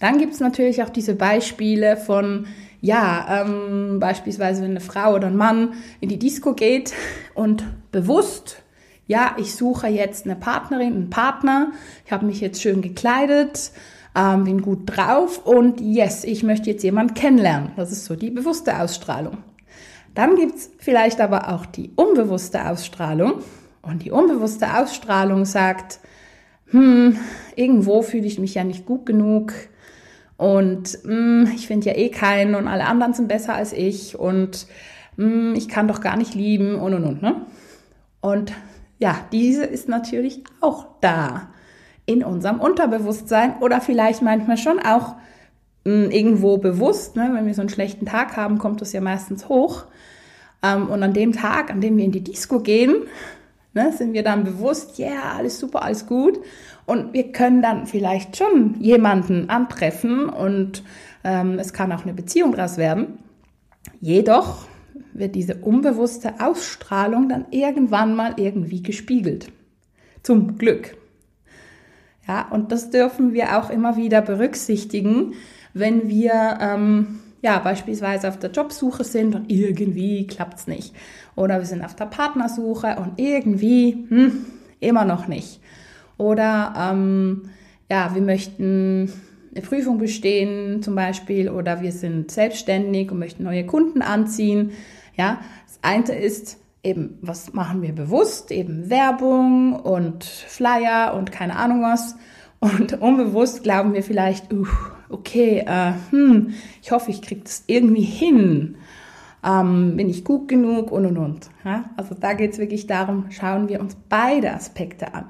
Dann 0.00 0.18
gibt 0.18 0.34
es 0.34 0.40
natürlich 0.40 0.82
auch 0.82 0.88
diese 0.88 1.14
Beispiele 1.14 1.96
von, 1.96 2.46
ja, 2.80 3.44
ähm, 3.46 4.00
beispielsweise 4.00 4.62
wenn 4.62 4.72
eine 4.72 4.80
Frau 4.80 5.14
oder 5.14 5.28
ein 5.28 5.36
Mann 5.36 5.74
in 6.00 6.08
die 6.08 6.18
Disco 6.18 6.54
geht 6.54 6.92
und 7.34 7.64
bewusst, 7.92 8.62
ja, 9.06 9.36
ich 9.38 9.54
suche 9.54 9.88
jetzt 9.88 10.24
eine 10.24 10.36
Partnerin, 10.36 10.94
einen 10.94 11.10
Partner, 11.10 11.72
ich 12.04 12.12
habe 12.12 12.26
mich 12.26 12.40
jetzt 12.40 12.62
schön 12.62 12.82
gekleidet, 12.82 13.70
ähm, 14.16 14.44
bin 14.44 14.62
gut 14.62 14.80
drauf 14.86 15.44
und 15.44 15.80
yes, 15.80 16.24
ich 16.24 16.42
möchte 16.42 16.70
jetzt 16.70 16.82
jemanden 16.82 17.14
kennenlernen. 17.14 17.72
Das 17.76 17.92
ist 17.92 18.04
so 18.04 18.16
die 18.16 18.30
bewusste 18.30 18.80
Ausstrahlung. 18.80 19.38
Dann 20.14 20.34
gibt's 20.36 20.70
vielleicht 20.78 21.20
aber 21.20 21.52
auch 21.52 21.66
die 21.66 21.90
unbewusste 21.94 22.66
Ausstrahlung. 22.68 23.42
Und 23.82 24.02
die 24.02 24.10
unbewusste 24.10 24.78
Ausstrahlung 24.78 25.44
sagt, 25.44 26.00
hm, 26.70 27.16
irgendwo 27.54 28.02
fühle 28.02 28.26
ich 28.26 28.38
mich 28.38 28.54
ja 28.54 28.64
nicht 28.64 28.84
gut 28.86 29.06
genug 29.06 29.52
und 30.36 30.98
hm, 31.04 31.50
ich 31.54 31.66
finde 31.66 31.86
ja 31.86 31.96
eh 31.96 32.08
keinen 32.10 32.56
und 32.56 32.66
alle 32.66 32.86
anderen 32.86 33.14
sind 33.14 33.28
besser 33.28 33.54
als 33.54 33.72
ich 33.72 34.18
und 34.18 34.66
hm, 35.16 35.54
ich 35.54 35.68
kann 35.68 35.86
doch 35.86 36.00
gar 36.00 36.16
nicht 36.16 36.34
lieben 36.34 36.74
und 36.74 36.94
und 36.94 37.04
und. 37.04 37.22
Ne? 37.22 37.46
Und 38.20 38.52
ja, 38.98 39.20
diese 39.32 39.64
ist 39.64 39.88
natürlich 39.88 40.44
auch 40.60 40.86
da 41.00 41.48
in 42.06 42.24
unserem 42.24 42.60
Unterbewusstsein 42.60 43.58
oder 43.60 43.80
vielleicht 43.80 44.22
manchmal 44.22 44.56
schon 44.56 44.78
auch 44.78 45.16
hm, 45.84 46.10
irgendwo 46.10 46.58
bewusst. 46.58 47.16
Ne? 47.16 47.30
Wenn 47.32 47.46
wir 47.46 47.54
so 47.54 47.62
einen 47.62 47.68
schlechten 47.68 48.06
Tag 48.06 48.36
haben, 48.36 48.58
kommt 48.58 48.80
das 48.80 48.92
ja 48.92 49.00
meistens 49.00 49.48
hoch. 49.48 49.84
Ähm, 50.62 50.88
und 50.88 51.02
an 51.02 51.12
dem 51.12 51.32
Tag, 51.32 51.70
an 51.70 51.80
dem 51.80 51.96
wir 51.96 52.04
in 52.04 52.12
die 52.12 52.24
Disco 52.24 52.60
gehen, 52.60 53.04
ne, 53.74 53.92
sind 53.92 54.14
wir 54.14 54.22
dann 54.22 54.44
bewusst, 54.44 54.98
ja, 54.98 55.08
yeah, 55.08 55.36
alles 55.36 55.58
super, 55.58 55.82
alles 55.82 56.06
gut. 56.06 56.40
Und 56.86 57.12
wir 57.12 57.32
können 57.32 57.62
dann 57.62 57.86
vielleicht 57.86 58.36
schon 58.36 58.80
jemanden 58.80 59.50
antreffen 59.50 60.28
und 60.28 60.82
ähm, 61.24 61.58
es 61.58 61.72
kann 61.72 61.92
auch 61.92 62.04
eine 62.04 62.14
Beziehung 62.14 62.52
daraus 62.52 62.78
werden. 62.78 63.18
Jedoch 64.00 64.66
wird 65.12 65.34
diese 65.34 65.56
unbewusste 65.56 66.40
Ausstrahlung 66.40 67.28
dann 67.28 67.46
irgendwann 67.50 68.14
mal 68.14 68.34
irgendwie 68.36 68.82
gespiegelt. 68.82 69.50
Zum 70.22 70.58
Glück. 70.58 70.96
Ja, 72.26 72.48
und 72.50 72.72
das 72.72 72.90
dürfen 72.90 73.32
wir 73.32 73.58
auch 73.58 73.70
immer 73.70 73.96
wieder 73.96 74.20
berücksichtigen, 74.20 75.34
wenn 75.74 76.08
wir 76.08 76.58
ähm, 76.60 77.20
ja 77.42 77.58
beispielsweise 77.58 78.28
auf 78.28 78.38
der 78.38 78.50
Jobsuche 78.50 79.04
sind 79.04 79.34
und 79.34 79.50
irgendwie 79.50 80.26
klappt's 80.26 80.66
nicht. 80.66 80.94
Oder 81.36 81.58
wir 81.58 81.66
sind 81.66 81.84
auf 81.84 81.94
der 81.94 82.06
Partnersuche 82.06 82.96
und 82.96 83.20
irgendwie 83.20 84.06
hm, 84.08 84.46
immer 84.80 85.04
noch 85.04 85.28
nicht. 85.28 85.60
Oder 86.18 86.74
ähm, 86.76 87.50
ja, 87.90 88.14
wir 88.14 88.22
möchten 88.22 89.12
eine 89.56 89.66
Prüfung 89.66 89.98
bestehen 89.98 90.82
zum 90.82 90.94
Beispiel 90.94 91.48
oder 91.48 91.80
wir 91.80 91.92
sind 91.92 92.30
selbstständig 92.30 93.10
und 93.10 93.18
möchten 93.18 93.44
neue 93.44 93.64
Kunden 93.64 94.02
anziehen. 94.02 94.72
Ja, 95.16 95.40
das 95.66 95.78
eine 95.82 96.14
ist, 96.18 96.58
eben, 96.82 97.18
was 97.22 97.52
machen 97.52 97.82
wir 97.82 97.92
bewusst? 97.92 98.50
Eben 98.52 98.90
Werbung 98.90 99.74
und 99.74 100.24
Flyer 100.24 101.14
und 101.14 101.32
keine 101.32 101.56
Ahnung 101.56 101.82
was. 101.82 102.16
Und 102.60 102.92
unbewusst 103.00 103.62
glauben 103.62 103.94
wir 103.94 104.02
vielleicht, 104.02 104.52
uh, 104.52 104.66
okay, 105.08 105.64
äh, 105.66 105.92
hm, 106.10 106.54
ich 106.82 106.92
hoffe, 106.92 107.10
ich 107.10 107.22
kriege 107.22 107.42
das 107.42 107.64
irgendwie 107.66 108.02
hin. 108.02 108.76
Ähm, 109.44 109.96
bin 109.96 110.08
ich 110.08 110.24
gut 110.24 110.48
genug 110.48 110.90
und 110.92 111.06
und 111.06 111.18
und. 111.18 111.50
Ja? 111.64 111.90
Also 111.96 112.14
da 112.14 112.34
geht 112.34 112.52
es 112.52 112.58
wirklich 112.58 112.86
darum, 112.86 113.26
schauen 113.30 113.68
wir 113.68 113.80
uns 113.80 113.96
beide 114.08 114.52
Aspekte 114.52 115.14
an. 115.14 115.26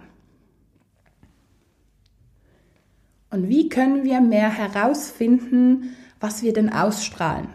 Und 3.31 3.49
wie 3.49 3.69
können 3.69 4.05
wir 4.05 4.21
mehr 4.21 4.51
herausfinden, 4.51 5.97
was 6.21 6.43
wir 6.43 6.53
denn 6.53 6.73
ausstrahlen? 6.73 7.49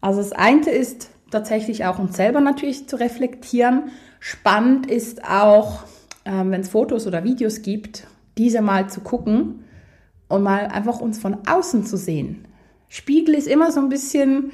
Also 0.00 0.20
das 0.20 0.32
eine 0.32 0.70
ist 0.70 1.10
tatsächlich 1.30 1.84
auch 1.84 1.98
uns 1.98 2.16
selber 2.16 2.40
natürlich 2.40 2.88
zu 2.88 2.96
reflektieren. 2.96 3.90
Spannend 4.20 4.86
ist 4.86 5.24
auch, 5.24 5.84
ähm, 6.24 6.50
wenn 6.50 6.62
es 6.62 6.68
Fotos 6.68 7.06
oder 7.06 7.24
Videos 7.24 7.62
gibt, 7.62 8.06
diese 8.38 8.62
mal 8.62 8.88
zu 8.88 9.00
gucken 9.00 9.64
und 10.28 10.42
mal 10.42 10.66
einfach 10.66 11.00
uns 11.00 11.18
von 11.18 11.46
außen 11.46 11.84
zu 11.84 11.96
sehen. 11.96 12.46
Spiegel 12.88 13.34
ist 13.34 13.46
immer 13.46 13.72
so 13.72 13.80
ein 13.80 13.88
bisschen 13.88 14.52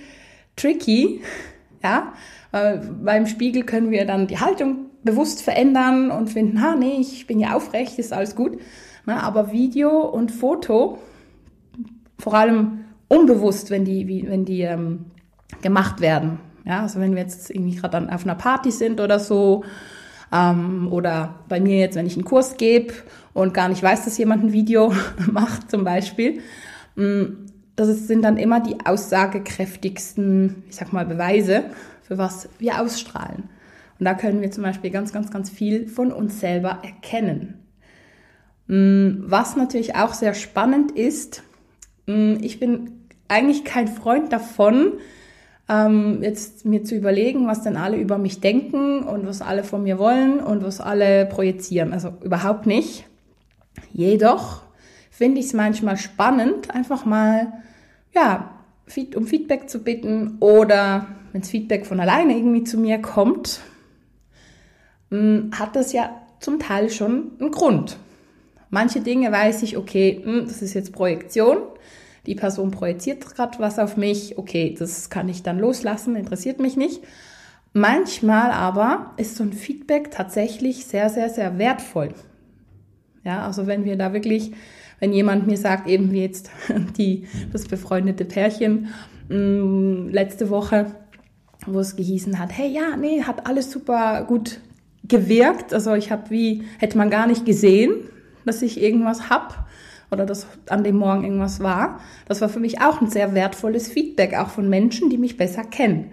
tricky, 0.56 1.22
ja, 1.82 2.12
weil 2.50 2.78
beim 3.02 3.26
Spiegel 3.26 3.64
können 3.64 3.90
wir 3.90 4.06
dann 4.06 4.26
die 4.26 4.38
Haltung 4.38 4.89
bewusst 5.02 5.42
verändern 5.42 6.10
und 6.10 6.28
finden, 6.28 6.60
ha, 6.60 6.74
nee, 6.76 6.98
ich 7.00 7.26
bin 7.26 7.40
ja 7.40 7.54
aufrecht, 7.54 7.98
ist 7.98 8.12
alles 8.12 8.34
gut. 8.36 8.58
aber 9.06 9.52
Video 9.52 10.00
und 10.00 10.30
Foto, 10.30 10.98
vor 12.18 12.34
allem 12.34 12.84
unbewusst, 13.08 13.70
wenn 13.70 13.84
die, 13.84 14.26
wenn 14.28 14.44
die 14.44 14.62
ähm, 14.62 15.06
gemacht 15.62 16.00
werden, 16.00 16.38
ja, 16.64 16.82
also 16.82 17.00
wenn 17.00 17.14
wir 17.14 17.22
jetzt 17.22 17.50
irgendwie 17.50 17.76
gerade 17.76 18.12
auf 18.12 18.24
einer 18.24 18.34
Party 18.34 18.70
sind 18.70 19.00
oder 19.00 19.18
so, 19.18 19.64
ähm, 20.32 20.88
oder 20.90 21.40
bei 21.48 21.60
mir 21.60 21.78
jetzt, 21.78 21.96
wenn 21.96 22.06
ich 22.06 22.14
einen 22.14 22.24
Kurs 22.24 22.56
gebe 22.56 22.94
und 23.32 23.54
gar 23.54 23.68
nicht 23.68 23.82
weiß, 23.82 24.04
dass 24.04 24.18
jemand 24.18 24.44
ein 24.44 24.52
Video 24.52 24.92
macht 25.32 25.70
zum 25.70 25.84
Beispiel, 25.84 26.40
mm, 26.96 27.24
das 27.76 28.06
sind 28.06 28.22
dann 28.22 28.36
immer 28.36 28.60
die 28.60 28.76
aussagekräftigsten, 28.84 30.64
ich 30.68 30.76
sag 30.76 30.92
mal, 30.92 31.06
Beweise, 31.06 31.64
für 32.02 32.18
was 32.18 32.48
wir 32.58 32.80
ausstrahlen. 32.80 33.44
Und 34.00 34.06
da 34.06 34.14
können 34.14 34.40
wir 34.40 34.50
zum 34.50 34.64
Beispiel 34.64 34.90
ganz, 34.90 35.12
ganz, 35.12 35.30
ganz 35.30 35.50
viel 35.50 35.86
von 35.86 36.10
uns 36.10 36.40
selber 36.40 36.78
erkennen. 36.82 37.66
Mm, 38.66 39.24
was 39.26 39.56
natürlich 39.56 39.94
auch 39.94 40.14
sehr 40.14 40.32
spannend 40.32 40.92
ist, 40.92 41.42
mm, 42.06 42.36
ich 42.40 42.58
bin 42.58 42.92
eigentlich 43.28 43.62
kein 43.62 43.88
Freund 43.88 44.32
davon, 44.32 44.94
ähm, 45.68 46.22
jetzt 46.22 46.64
mir 46.64 46.82
zu 46.82 46.96
überlegen, 46.96 47.46
was 47.46 47.62
denn 47.62 47.76
alle 47.76 47.98
über 47.98 48.16
mich 48.16 48.40
denken 48.40 49.02
und 49.02 49.26
was 49.26 49.42
alle 49.42 49.64
von 49.64 49.82
mir 49.82 49.98
wollen 49.98 50.40
und 50.40 50.64
was 50.64 50.80
alle 50.80 51.26
projizieren. 51.26 51.92
Also 51.92 52.14
überhaupt 52.24 52.64
nicht. 52.64 53.04
Jedoch 53.92 54.62
finde 55.10 55.40
ich 55.40 55.46
es 55.46 55.52
manchmal 55.52 55.98
spannend, 55.98 56.74
einfach 56.74 57.04
mal, 57.04 57.52
ja, 58.14 58.50
um 59.14 59.26
Feedback 59.26 59.68
zu 59.68 59.84
bitten 59.84 60.38
oder 60.40 61.06
wenn 61.32 61.42
das 61.42 61.50
Feedback 61.50 61.84
von 61.84 62.00
alleine 62.00 62.34
irgendwie 62.34 62.64
zu 62.64 62.78
mir 62.78 62.98
kommt, 62.98 63.60
hat 65.10 65.76
das 65.76 65.92
ja 65.92 66.10
zum 66.40 66.58
Teil 66.58 66.90
schon 66.90 67.32
einen 67.40 67.50
Grund. 67.50 67.96
Manche 68.70 69.00
Dinge 69.00 69.30
weiß 69.32 69.62
ich, 69.64 69.76
okay, 69.76 70.20
hm, 70.24 70.46
das 70.46 70.62
ist 70.62 70.74
jetzt 70.74 70.92
Projektion. 70.92 71.58
die 72.26 72.34
Person 72.34 72.70
projiziert 72.70 73.24
gerade 73.34 73.58
was 73.60 73.78
auf 73.78 73.96
mich, 73.96 74.36
okay, 74.36 74.76
das 74.78 75.08
kann 75.08 75.28
ich 75.30 75.42
dann 75.42 75.58
loslassen, 75.58 76.16
interessiert 76.16 76.60
mich 76.60 76.76
nicht. 76.76 77.02
Manchmal 77.72 78.50
aber 78.50 79.12
ist 79.16 79.36
so 79.36 79.44
ein 79.44 79.54
Feedback 79.54 80.10
tatsächlich 80.10 80.84
sehr, 80.84 81.08
sehr, 81.08 81.30
sehr 81.30 81.58
wertvoll. 81.58 82.10
Ja, 83.24 83.46
also 83.46 83.66
wenn 83.66 83.84
wir 83.84 83.96
da 83.96 84.12
wirklich, 84.12 84.52
wenn 84.98 85.12
jemand 85.12 85.46
mir 85.46 85.56
sagt, 85.56 85.88
eben 85.88 86.12
wie 86.12 86.20
jetzt 86.20 86.50
die, 86.98 87.26
das 87.52 87.66
befreundete 87.66 88.24
Pärchen 88.24 88.88
mh, 89.28 89.36
mm, 89.36 90.08
letzte 90.10 90.50
Woche, 90.50 90.94
wo 91.66 91.78
es 91.78 91.96
gehießen 91.96 92.38
hat, 92.38 92.56
hey, 92.56 92.70
ja, 92.70 92.96
nee, 92.96 93.22
hat 93.22 93.46
alles 93.46 93.70
super 93.70 94.24
gut 94.24 94.60
gewirkt. 95.10 95.74
Also 95.74 95.94
ich 95.94 96.10
habe 96.10 96.30
wie, 96.30 96.64
hätte 96.78 96.96
man 96.96 97.10
gar 97.10 97.26
nicht 97.26 97.44
gesehen, 97.44 97.92
dass 98.44 98.62
ich 98.62 98.82
irgendwas 98.82 99.28
hab 99.28 99.66
oder 100.10 100.26
dass 100.26 100.46
an 100.68 100.82
dem 100.84 100.96
Morgen 100.96 101.24
irgendwas 101.24 101.60
war. 101.60 102.00
Das 102.26 102.40
war 102.40 102.48
für 102.48 102.60
mich 102.60 102.80
auch 102.80 103.00
ein 103.00 103.10
sehr 103.10 103.34
wertvolles 103.34 103.88
Feedback, 103.88 104.34
auch 104.34 104.48
von 104.48 104.68
Menschen, 104.68 105.10
die 105.10 105.18
mich 105.18 105.36
besser 105.36 105.64
kennen. 105.64 106.12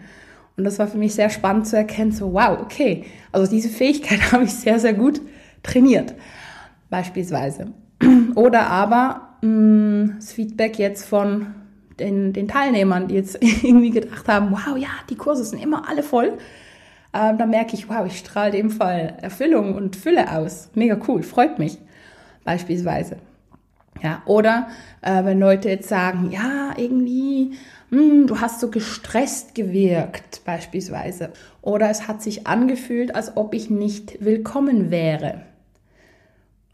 Und 0.58 0.63
das 0.63 0.80
war 0.80 0.88
für 0.88 0.98
mich 0.98 1.13
sehr 1.13 1.30
spannend 1.30 1.68
zu 1.68 1.77
erkennen, 1.77 2.12
so 2.12 2.34
wow, 2.34 2.60
okay, 2.60 3.06
also 3.32 3.50
diese 3.50 3.70
Fähigkeit 3.70 4.20
habe 4.32 4.44
ich 4.44 4.54
sehr, 4.54 4.80
sehr 4.80 4.94
gut 4.94 5.22
trainiert, 5.63 6.16
beispielsweise. 6.89 7.74
Oder 8.36 8.68
aber 8.68 9.38
mh, 9.42 9.50
mm, 9.50 10.13
das 10.18 10.34
Feedback 10.34 10.80
jetzt 10.80 11.06
von 11.06 11.54
den, 12.00 12.34
den 12.34 12.48
Teilnehmern, 12.48 13.08
die 13.08 13.16
jetzt 13.16 13.38
irgendwie 13.42 13.92
gedacht 13.92 14.27
haben, 14.27 14.51
wow, 14.51 14.77
ja, 14.77 14.89
die 15.10 15.16
Kurse 15.16 15.44
sind 15.44 15.62
immer 15.62 15.88
alle 15.88 16.04
voll. 16.04 16.38
Ähm, 17.14 17.38
da 17.38 17.46
merke 17.46 17.76
ich, 17.76 17.90
wow, 17.90 18.06
ich 18.06 18.18
strahle 18.18 18.52
dem 18.52 18.70
Fall 18.70 19.18
Erfüllung 19.22 19.76
und 19.76 19.96
Fülle 19.96 20.32
aus. 20.32 20.70
Mega 20.76 20.98
cool, 21.08 21.24
freut 21.24 21.60
mich, 21.60 21.78
beispielsweise. 22.44 23.18
Ja, 24.02 24.22
oder 24.26 24.68
äh, 25.02 25.24
wenn 25.24 25.40
Leute 25.40 25.70
jetzt 25.70 25.90
sagen, 25.90 26.32
ja, 26.32 26.74
irgendwie, 26.78 27.54
hm, 27.90 28.28
du 28.28 28.40
hast 28.40 28.60
so 28.60 28.70
gestresst 28.70 29.56
gewirkt, 29.56 30.42
beispielsweise. 30.46 31.32
Oder 31.62 31.90
es 31.90 32.08
hat 32.08 32.22
sich 32.22 32.46
angefühlt, 32.48 33.16
als 33.16 33.36
ob 33.38 33.54
ich 33.54 33.70
nicht 33.70 34.24
willkommen 34.24 34.92
wäre. 34.92 35.42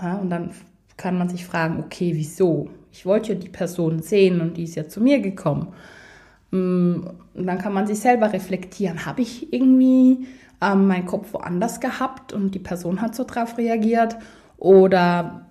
Ja, 0.02 0.16
und 0.16 0.30
dann 0.30 0.52
kann 0.98 1.18
man 1.18 1.30
sich 1.30 1.46
fragen, 1.46 1.80
okay, 1.80 2.12
wieso? 2.16 2.70
Ich 2.92 3.06
wollte 3.06 3.34
ja 3.34 3.40
die 3.40 3.50
Person 3.50 4.02
sehen 4.02 4.42
und 4.42 4.58
die 4.58 4.63
ist 4.63 4.75
ja 4.75 4.88
zu 4.88 5.02
mir 5.02 5.20
gekommen. 5.20 5.74
Und 6.53 7.48
dann 7.48 7.57
kann 7.57 7.74
man 7.74 7.88
sich 7.88 8.00
selber 8.00 8.31
reflektieren. 8.31 9.07
Habe 9.07 9.22
ich 9.22 9.51
irgendwie 9.51 10.27
ähm, 10.62 10.88
meinen 10.88 11.07
Kopf 11.07 11.33
woanders 11.33 11.79
gehabt 11.79 12.31
und 12.31 12.53
die 12.53 12.60
Person 12.60 13.01
hat 13.01 13.15
so 13.15 13.24
drauf 13.24 13.57
reagiert? 13.57 14.17
Oder 14.57 15.48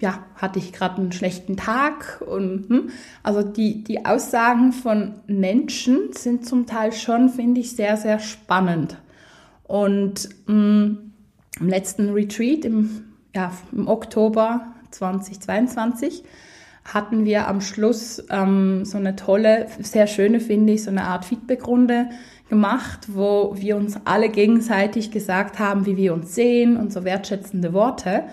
ja, 0.00 0.24
hatte 0.36 0.58
ich 0.58 0.72
gerade 0.72 1.02
einen 1.02 1.12
schlechten 1.12 1.56
Tag 1.56 2.22
und 2.26 2.68
hm, 2.68 2.90
also 3.22 3.42
die, 3.42 3.84
die 3.84 4.06
Aussagen 4.06 4.72
von 4.72 5.16
Menschen 5.26 6.12
sind 6.12 6.46
zum 6.46 6.66
Teil 6.66 6.92
schon, 6.92 7.28
finde 7.28 7.60
ich, 7.60 7.76
sehr, 7.76 7.96
sehr 7.98 8.18
spannend. 8.18 8.96
Und 9.64 10.30
mh, 10.46 10.54
hm, 10.54 11.12
im 11.60 11.68
letzten 11.68 12.10
Retreat 12.14 12.64
im, 12.64 13.04
ja, 13.34 13.52
im 13.72 13.86
Oktober 13.86 14.66
2022 14.92 16.24
hatten 16.92 17.24
wir 17.24 17.48
am 17.48 17.60
Schluss 17.60 18.24
ähm, 18.30 18.84
so 18.84 18.96
eine 18.96 19.14
tolle, 19.14 19.66
sehr 19.80 20.06
schöne, 20.06 20.40
finde 20.40 20.72
ich, 20.72 20.84
so 20.84 20.90
eine 20.90 21.04
Art 21.04 21.24
Feedbackrunde 21.26 22.08
gemacht, 22.48 23.08
wo 23.08 23.54
wir 23.56 23.76
uns 23.76 23.98
alle 24.04 24.30
gegenseitig 24.30 25.10
gesagt 25.10 25.58
haben, 25.58 25.84
wie 25.84 25.96
wir 25.96 26.14
uns 26.14 26.34
sehen 26.34 26.76
und 26.78 26.92
so 26.92 27.04
wertschätzende 27.04 27.74
Worte. 27.74 28.24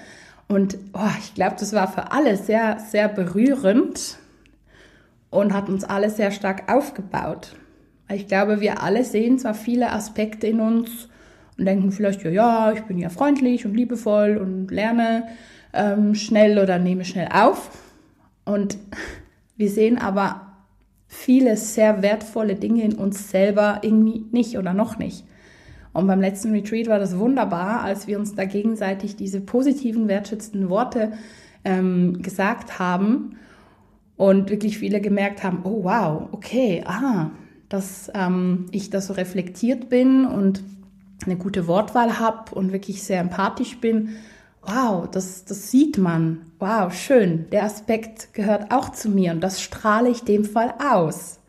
Und 0.48 0.78
oh, 0.94 1.00
ich 1.20 1.34
glaube, 1.34 1.56
das 1.60 1.74
war 1.74 1.92
für 1.92 2.12
alle 2.12 2.38
sehr, 2.38 2.80
sehr 2.80 3.10
berührend 3.10 4.18
und 5.32 5.54
hat 5.54 5.68
uns 5.68 5.84
alle 5.84 6.10
sehr 6.10 6.32
stark 6.32 6.72
aufgebaut. 6.72 7.56
Ich 8.10 8.28
glaube, 8.28 8.62
wir 8.62 8.82
alle 8.84 9.04
sehen 9.04 9.38
zwar 9.38 9.56
viele 9.56 9.92
Aspekte 9.92 10.48
in 10.48 10.62
uns 10.62 11.10
und 11.58 11.66
denken 11.66 11.92
vielleicht, 11.92 12.24
ja, 12.24 12.30
ja, 12.30 12.72
ich 12.72 12.84
bin 12.84 13.00
ja 13.00 13.10
freundlich 13.10 13.66
und 13.66 13.74
liebevoll 13.74 14.38
und 14.38 14.70
lerne 14.70 15.24
ähm, 15.74 16.16
schnell 16.16 16.60
oder 16.60 16.80
nehme 16.80 17.04
schnell 17.04 17.28
auf. 17.34 17.70
Und 18.46 18.78
wir 19.58 19.70
sehen 19.70 19.98
aber 19.98 20.54
viele 21.08 21.58
sehr 21.58 22.02
wertvolle 22.02 22.56
Dinge 22.56 22.84
in 22.84 22.94
uns 22.94 23.30
selber 23.30 23.80
irgendwie 23.82 24.26
nicht 24.32 24.58
oder 24.58 24.74
noch 24.74 24.98
nicht. 24.98 25.26
Und 25.94 26.08
beim 26.08 26.20
letzten 26.20 26.52
Retreat 26.52 26.88
war 26.88 27.00
das 27.00 27.18
wunderbar, 27.18 27.82
als 27.82 28.06
wir 28.06 28.20
uns 28.20 28.36
da 28.36 28.46
gegenseitig 28.46 29.16
diese 29.16 29.40
positiven, 29.40 30.08
wertschätzenden 30.08 30.70
Worte 30.70 31.14
ähm, 31.64 32.22
gesagt 32.22 32.80
haben 32.80 33.38
und 34.18 34.50
wirklich 34.50 34.78
viele 34.78 35.00
gemerkt 35.00 35.44
haben, 35.44 35.62
oh 35.64 35.86
wow, 35.86 36.28
okay, 36.32 36.84
ah, 36.86 37.32
dass 37.70 38.12
ähm, 38.14 38.66
ich 38.72 38.90
da 38.90 39.00
so 39.00 39.14
reflektiert 39.14 39.90
bin 39.90 40.26
und 40.26 40.64
eine 41.26 41.38
gute 41.38 41.68
Wortwahl 41.68 42.20
habe 42.20 42.54
und 42.54 42.74
wirklich 42.74 43.04
sehr 43.04 43.22
empathisch 43.22 43.78
bin. 43.78 44.10
Wow, 44.68 45.08
das, 45.10 45.46
das 45.46 45.70
sieht 45.70 45.98
man. 45.98 46.52
Wow, 46.60 46.92
schön. 46.94 47.46
Der 47.52 47.64
Aspekt 47.64 48.34
gehört 48.34 48.72
auch 48.72 48.90
zu 48.90 49.10
mir 49.10 49.32
und 49.32 49.42
das 49.42 49.62
strahle 49.62 50.10
ich 50.10 50.24
dem 50.24 50.44
Fall 50.44 50.74
aus. 50.92 51.40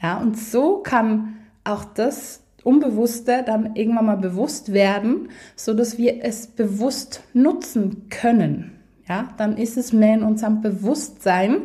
Ja, 0.00 0.18
und 0.18 0.38
so 0.38 0.78
kann 0.78 1.38
auch 1.64 1.84
das 1.84 2.42
Unbewusste 2.62 3.42
dann 3.44 3.74
irgendwann 3.74 4.06
mal 4.06 4.16
bewusst 4.16 4.72
werden, 4.72 5.28
so 5.56 5.74
dass 5.74 5.98
wir 5.98 6.24
es 6.24 6.46
bewusst 6.46 7.22
nutzen 7.32 8.08
können. 8.10 8.72
Ja, 9.08 9.28
dann 9.38 9.56
ist 9.56 9.76
es 9.76 9.92
mehr 9.92 10.14
in 10.14 10.22
unserem 10.22 10.62
Bewusstsein 10.62 11.62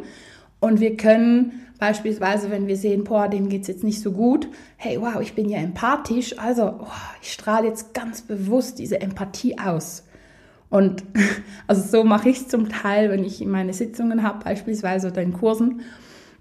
und 0.60 0.80
wir 0.80 0.98
können 0.98 1.54
beispielsweise, 1.80 2.52
wenn 2.52 2.67
wir 2.67 2.78
sehen, 2.78 3.04
boah, 3.04 3.28
dem 3.28 3.50
geht's 3.50 3.67
jetzt 3.67 3.84
nicht 3.84 4.02
so 4.02 4.12
gut, 4.12 4.48
hey, 4.78 5.02
wow, 5.02 5.20
ich 5.20 5.34
bin 5.34 5.50
ja 5.50 5.58
empathisch, 5.58 6.38
also 6.38 6.76
oh, 6.82 6.88
ich 7.22 7.34
strahle 7.34 7.67
jetzt 7.67 7.96
ganz 7.96 8.22
bewusst 8.22 8.78
diese 8.78 9.02
Empathie 9.02 9.58
aus. 9.58 10.04
Und 10.71 11.03
also 11.67 11.84
so 11.88 12.03
mache 12.03 12.29
ich 12.29 12.38
es 12.38 12.47
zum 12.47 12.69
Teil, 12.69 13.12
wenn 13.12 13.23
ich 13.23 13.45
meine 13.45 13.73
Sitzungen 13.73 14.23
habe, 14.23 14.43
beispielsweise 14.43 15.10
oder 15.10 15.21
in 15.21 15.34
Kursen, 15.34 15.81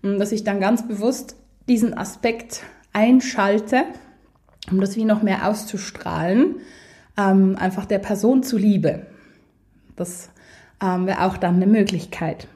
dass 0.01 0.33
ich 0.33 0.45
dann 0.45 0.61
ganz 0.61 0.89
bewusst 0.89 1.37
diesen 1.69 1.93
Aspekt 1.93 2.63
einschalte 2.95 3.85
um 4.71 4.81
das 4.81 4.97
wie 4.97 5.05
noch 5.05 5.23
mehr 5.23 5.49
auszustrahlen, 5.49 6.57
ähm, 7.19 7.57
einfach 7.59 7.87
der 7.87 7.99
Person 7.99 8.43
zuliebe. 8.43 9.07
Das 9.97 10.31
ähm, 10.83 11.07
wäre 11.07 11.25
auch 11.25 11.37
dann 11.37 11.57
eine 11.57 11.67
Möglichkeit. 11.67 12.49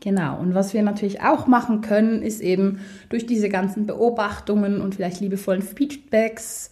Genau, 0.00 0.38
und 0.38 0.54
was 0.54 0.72
wir 0.72 0.82
natürlich 0.82 1.20
auch 1.20 1.46
machen 1.46 1.82
können, 1.82 2.22
ist 2.22 2.40
eben 2.40 2.80
durch 3.10 3.26
diese 3.26 3.50
ganzen 3.50 3.86
Beobachtungen 3.86 4.80
und 4.80 4.94
vielleicht 4.94 5.20
liebevollen 5.20 5.62
Feedbacks, 5.62 6.70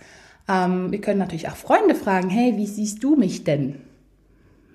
ähm, 0.48 0.90
wir 0.90 1.00
können 1.00 1.18
natürlich 1.18 1.48
auch 1.48 1.56
Freunde 1.56 1.94
fragen, 1.94 2.30
hey, 2.30 2.56
wie 2.56 2.66
siehst 2.66 3.02
du 3.04 3.16
mich 3.16 3.44
denn? 3.44 3.76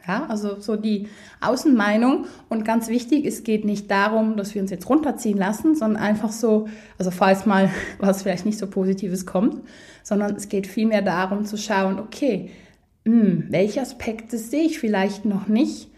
Ja, 0.08 0.26
also 0.28 0.60
so 0.60 0.76
die 0.76 1.08
Außenmeinung. 1.40 2.26
Und 2.50 2.66
ganz 2.66 2.90
wichtig, 2.90 3.26
es 3.26 3.44
geht 3.44 3.64
nicht 3.64 3.90
darum, 3.90 4.36
dass 4.36 4.54
wir 4.54 4.62
uns 4.62 4.70
jetzt 4.70 4.90
runterziehen 4.90 5.38
lassen, 5.38 5.76
sondern 5.76 6.02
einfach 6.02 6.32
so, 6.32 6.68
also 6.98 7.10
falls 7.10 7.46
mal 7.46 7.70
was 8.00 8.24
vielleicht 8.24 8.46
nicht 8.46 8.60
so 8.60 8.68
Positives 8.68 9.26
kommt, 9.26 9.62
sondern 10.04 10.36
es 10.36 10.50
geht 10.50 10.68
vielmehr 10.68 11.02
darum 11.02 11.46
zu 11.46 11.58
schauen, 11.58 12.00
okay, 12.00 12.52
mh, 13.06 13.22
hm, 13.22 13.46
welche 13.50 13.82
Aspekte 13.82 14.38
sehe 14.38 14.66
ich 14.66 14.80
vielleicht 14.80 15.24
noch 15.26 15.48
nicht 15.48 15.90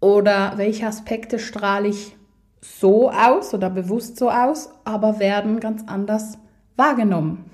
oder 0.00 0.52
welche 0.56 0.86
Aspekte 0.86 1.38
strahle 1.38 1.88
ich 1.88 2.14
so 2.60 3.10
aus 3.10 3.54
oder 3.54 3.70
bewusst 3.70 4.18
so 4.18 4.30
aus, 4.30 4.70
aber 4.84 5.18
werden 5.18 5.60
ganz 5.60 5.82
anders 5.86 6.38
wahrgenommen. 6.76 7.46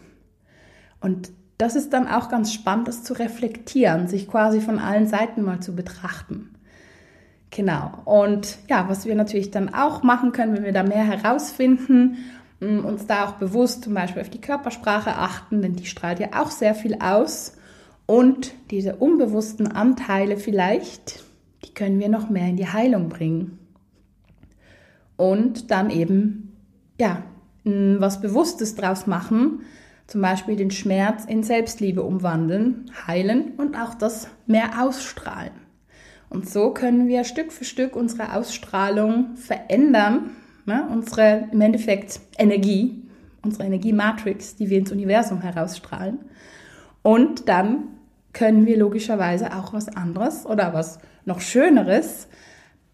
Und 1.01 1.31
das 1.61 1.77
ist 1.77 1.93
dann 1.93 2.09
auch 2.09 2.31
ganz 2.31 2.55
spannend, 2.55 2.89
das 2.89 3.03
zu 3.03 3.13
reflektieren, 3.13 4.09
sich 4.09 4.29
quasi 4.29 4.63
von 4.63 4.79
allen 4.79 5.07
Seiten 5.07 5.43
mal 5.43 5.61
zu 5.61 5.75
betrachten. 5.75 6.55
Genau. 7.51 7.93
Und 8.07 8.59
ja, 8.69 8.89
was 8.89 9.05
wir 9.05 9.15
natürlich 9.15 9.51
dann 9.51 9.75
auch 9.75 10.03
machen 10.03 10.33
können, 10.33 10.55
wenn 10.55 10.65
wir 10.65 10.73
da 10.73 10.83
mehr 10.83 11.05
herausfinden, 11.05 12.17
mm, 12.61 12.79
uns 12.79 13.07
da 13.07 13.27
auch 13.27 13.33
bewusst 13.33 13.85
zum 13.85 13.93
Beispiel 13.93 14.23
auf 14.23 14.31
die 14.31 14.41
Körpersprache 14.41 15.17
achten, 15.17 15.61
denn 15.61 15.75
die 15.75 15.85
strahlt 15.85 16.19
ja 16.21 16.29
auch 16.41 16.51
sehr 16.51 16.75
viel 16.75 16.97
aus. 17.01 17.57
Und 18.07 18.55
diese 18.71 18.97
unbewussten 18.97 19.67
Anteile 19.71 20.39
vielleicht, 20.39 21.23
die 21.67 21.75
können 21.75 21.99
wir 21.99 22.09
noch 22.09 22.31
mehr 22.31 22.49
in 22.49 22.57
die 22.57 22.69
Heilung 22.69 23.11
bringen. 23.11 23.59
Und 25.17 25.71
dann 25.71 25.91
eben, 25.91 26.57
ja, 26.99 27.23
mm, 27.65 27.97
was 27.99 28.23
Bewusstes 28.23 28.77
draus 28.77 29.07
machen, 29.07 29.61
zum 30.11 30.23
Beispiel 30.23 30.57
den 30.57 30.73
Schmerz 30.73 31.25
in 31.25 31.45
Selbstliebe 31.45 32.03
umwandeln, 32.03 32.91
heilen 33.07 33.53
und 33.59 33.77
auch 33.77 33.95
das 33.95 34.27
mehr 34.45 34.83
ausstrahlen. 34.83 35.53
Und 36.29 36.51
so 36.51 36.73
können 36.73 37.07
wir 37.07 37.23
Stück 37.23 37.53
für 37.53 37.65
Stück 37.65 37.95
unsere 37.95 38.35
Ausstrahlung 38.35 39.37
verändern, 39.37 40.31
ne? 40.67 40.89
unsere 40.93 41.49
im 41.53 41.61
Endeffekt 41.61 42.19
Energie, 42.37 43.05
unsere 43.43 43.65
Energiematrix, 43.65 44.57
die 44.57 44.69
wir 44.69 44.79
ins 44.79 44.91
Universum 44.91 45.43
herausstrahlen. 45.43 46.19
Und 47.03 47.49
dann 47.49 47.85
können 48.33 48.67
wir 48.67 48.79
logischerweise 48.79 49.55
auch 49.55 49.73
was 49.73 49.89
anderes 49.89 50.45
oder 50.45 50.75
was 50.75 50.99
noch 51.25 51.41
Schöneres 51.41 52.27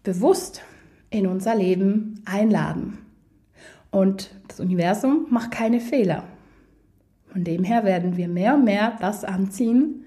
bewusst 0.03 0.61
in 1.09 1.25
unser 1.25 1.55
Leben 1.55 2.21
einladen. 2.25 2.99
Und 3.89 4.29
das 4.47 4.59
Universum 4.59 5.25
macht 5.31 5.49
keine 5.49 5.79
Fehler. 5.79 6.23
Von 7.27 7.43
dem 7.43 7.63
her 7.63 7.83
werden 7.83 8.17
wir 8.17 8.27
mehr 8.27 8.55
und 8.55 8.63
mehr 8.63 8.97
das 8.99 9.23
anziehen, 9.23 10.05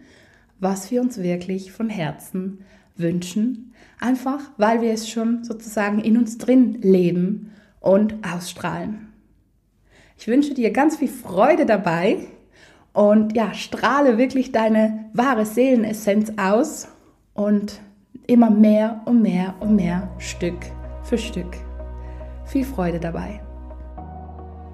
was 0.59 0.91
wir 0.91 1.01
uns 1.01 1.23
wirklich 1.23 1.73
von 1.73 1.89
Herzen 1.89 2.59
wünschen, 2.97 3.73
einfach 3.99 4.41
weil 4.57 4.83
wir 4.83 4.93
es 4.93 5.09
schon 5.09 5.45
sozusagen 5.45 6.01
in 6.01 6.17
uns 6.17 6.39
drin 6.39 6.81
leben 6.83 7.53
und 7.81 8.15
ausstrahlen. 8.27 9.09
Ich 10.19 10.29
wünsche 10.29 10.55
dir 10.55 10.71
ganz 10.71 10.97
viel 10.97 11.09
Freude 11.09 11.65
dabei 11.65 12.19
und 12.93 13.35
ja, 13.35 13.55
strahle 13.55 14.19
wirklich 14.19 14.53
deine 14.53 15.07
wahre 15.15 15.47
Seelenessenz 15.47 16.33
aus 16.37 16.89
und 17.33 17.81
immer 18.27 18.51
mehr 18.51 19.01
und 19.07 19.23
mehr 19.23 19.55
und 19.61 19.77
mehr 19.77 20.11
Stück 20.19 20.59
für 21.03 21.19
Stück. 21.19 21.57
Viel 22.45 22.65
Freude 22.65 23.01
dabei. 23.01 23.41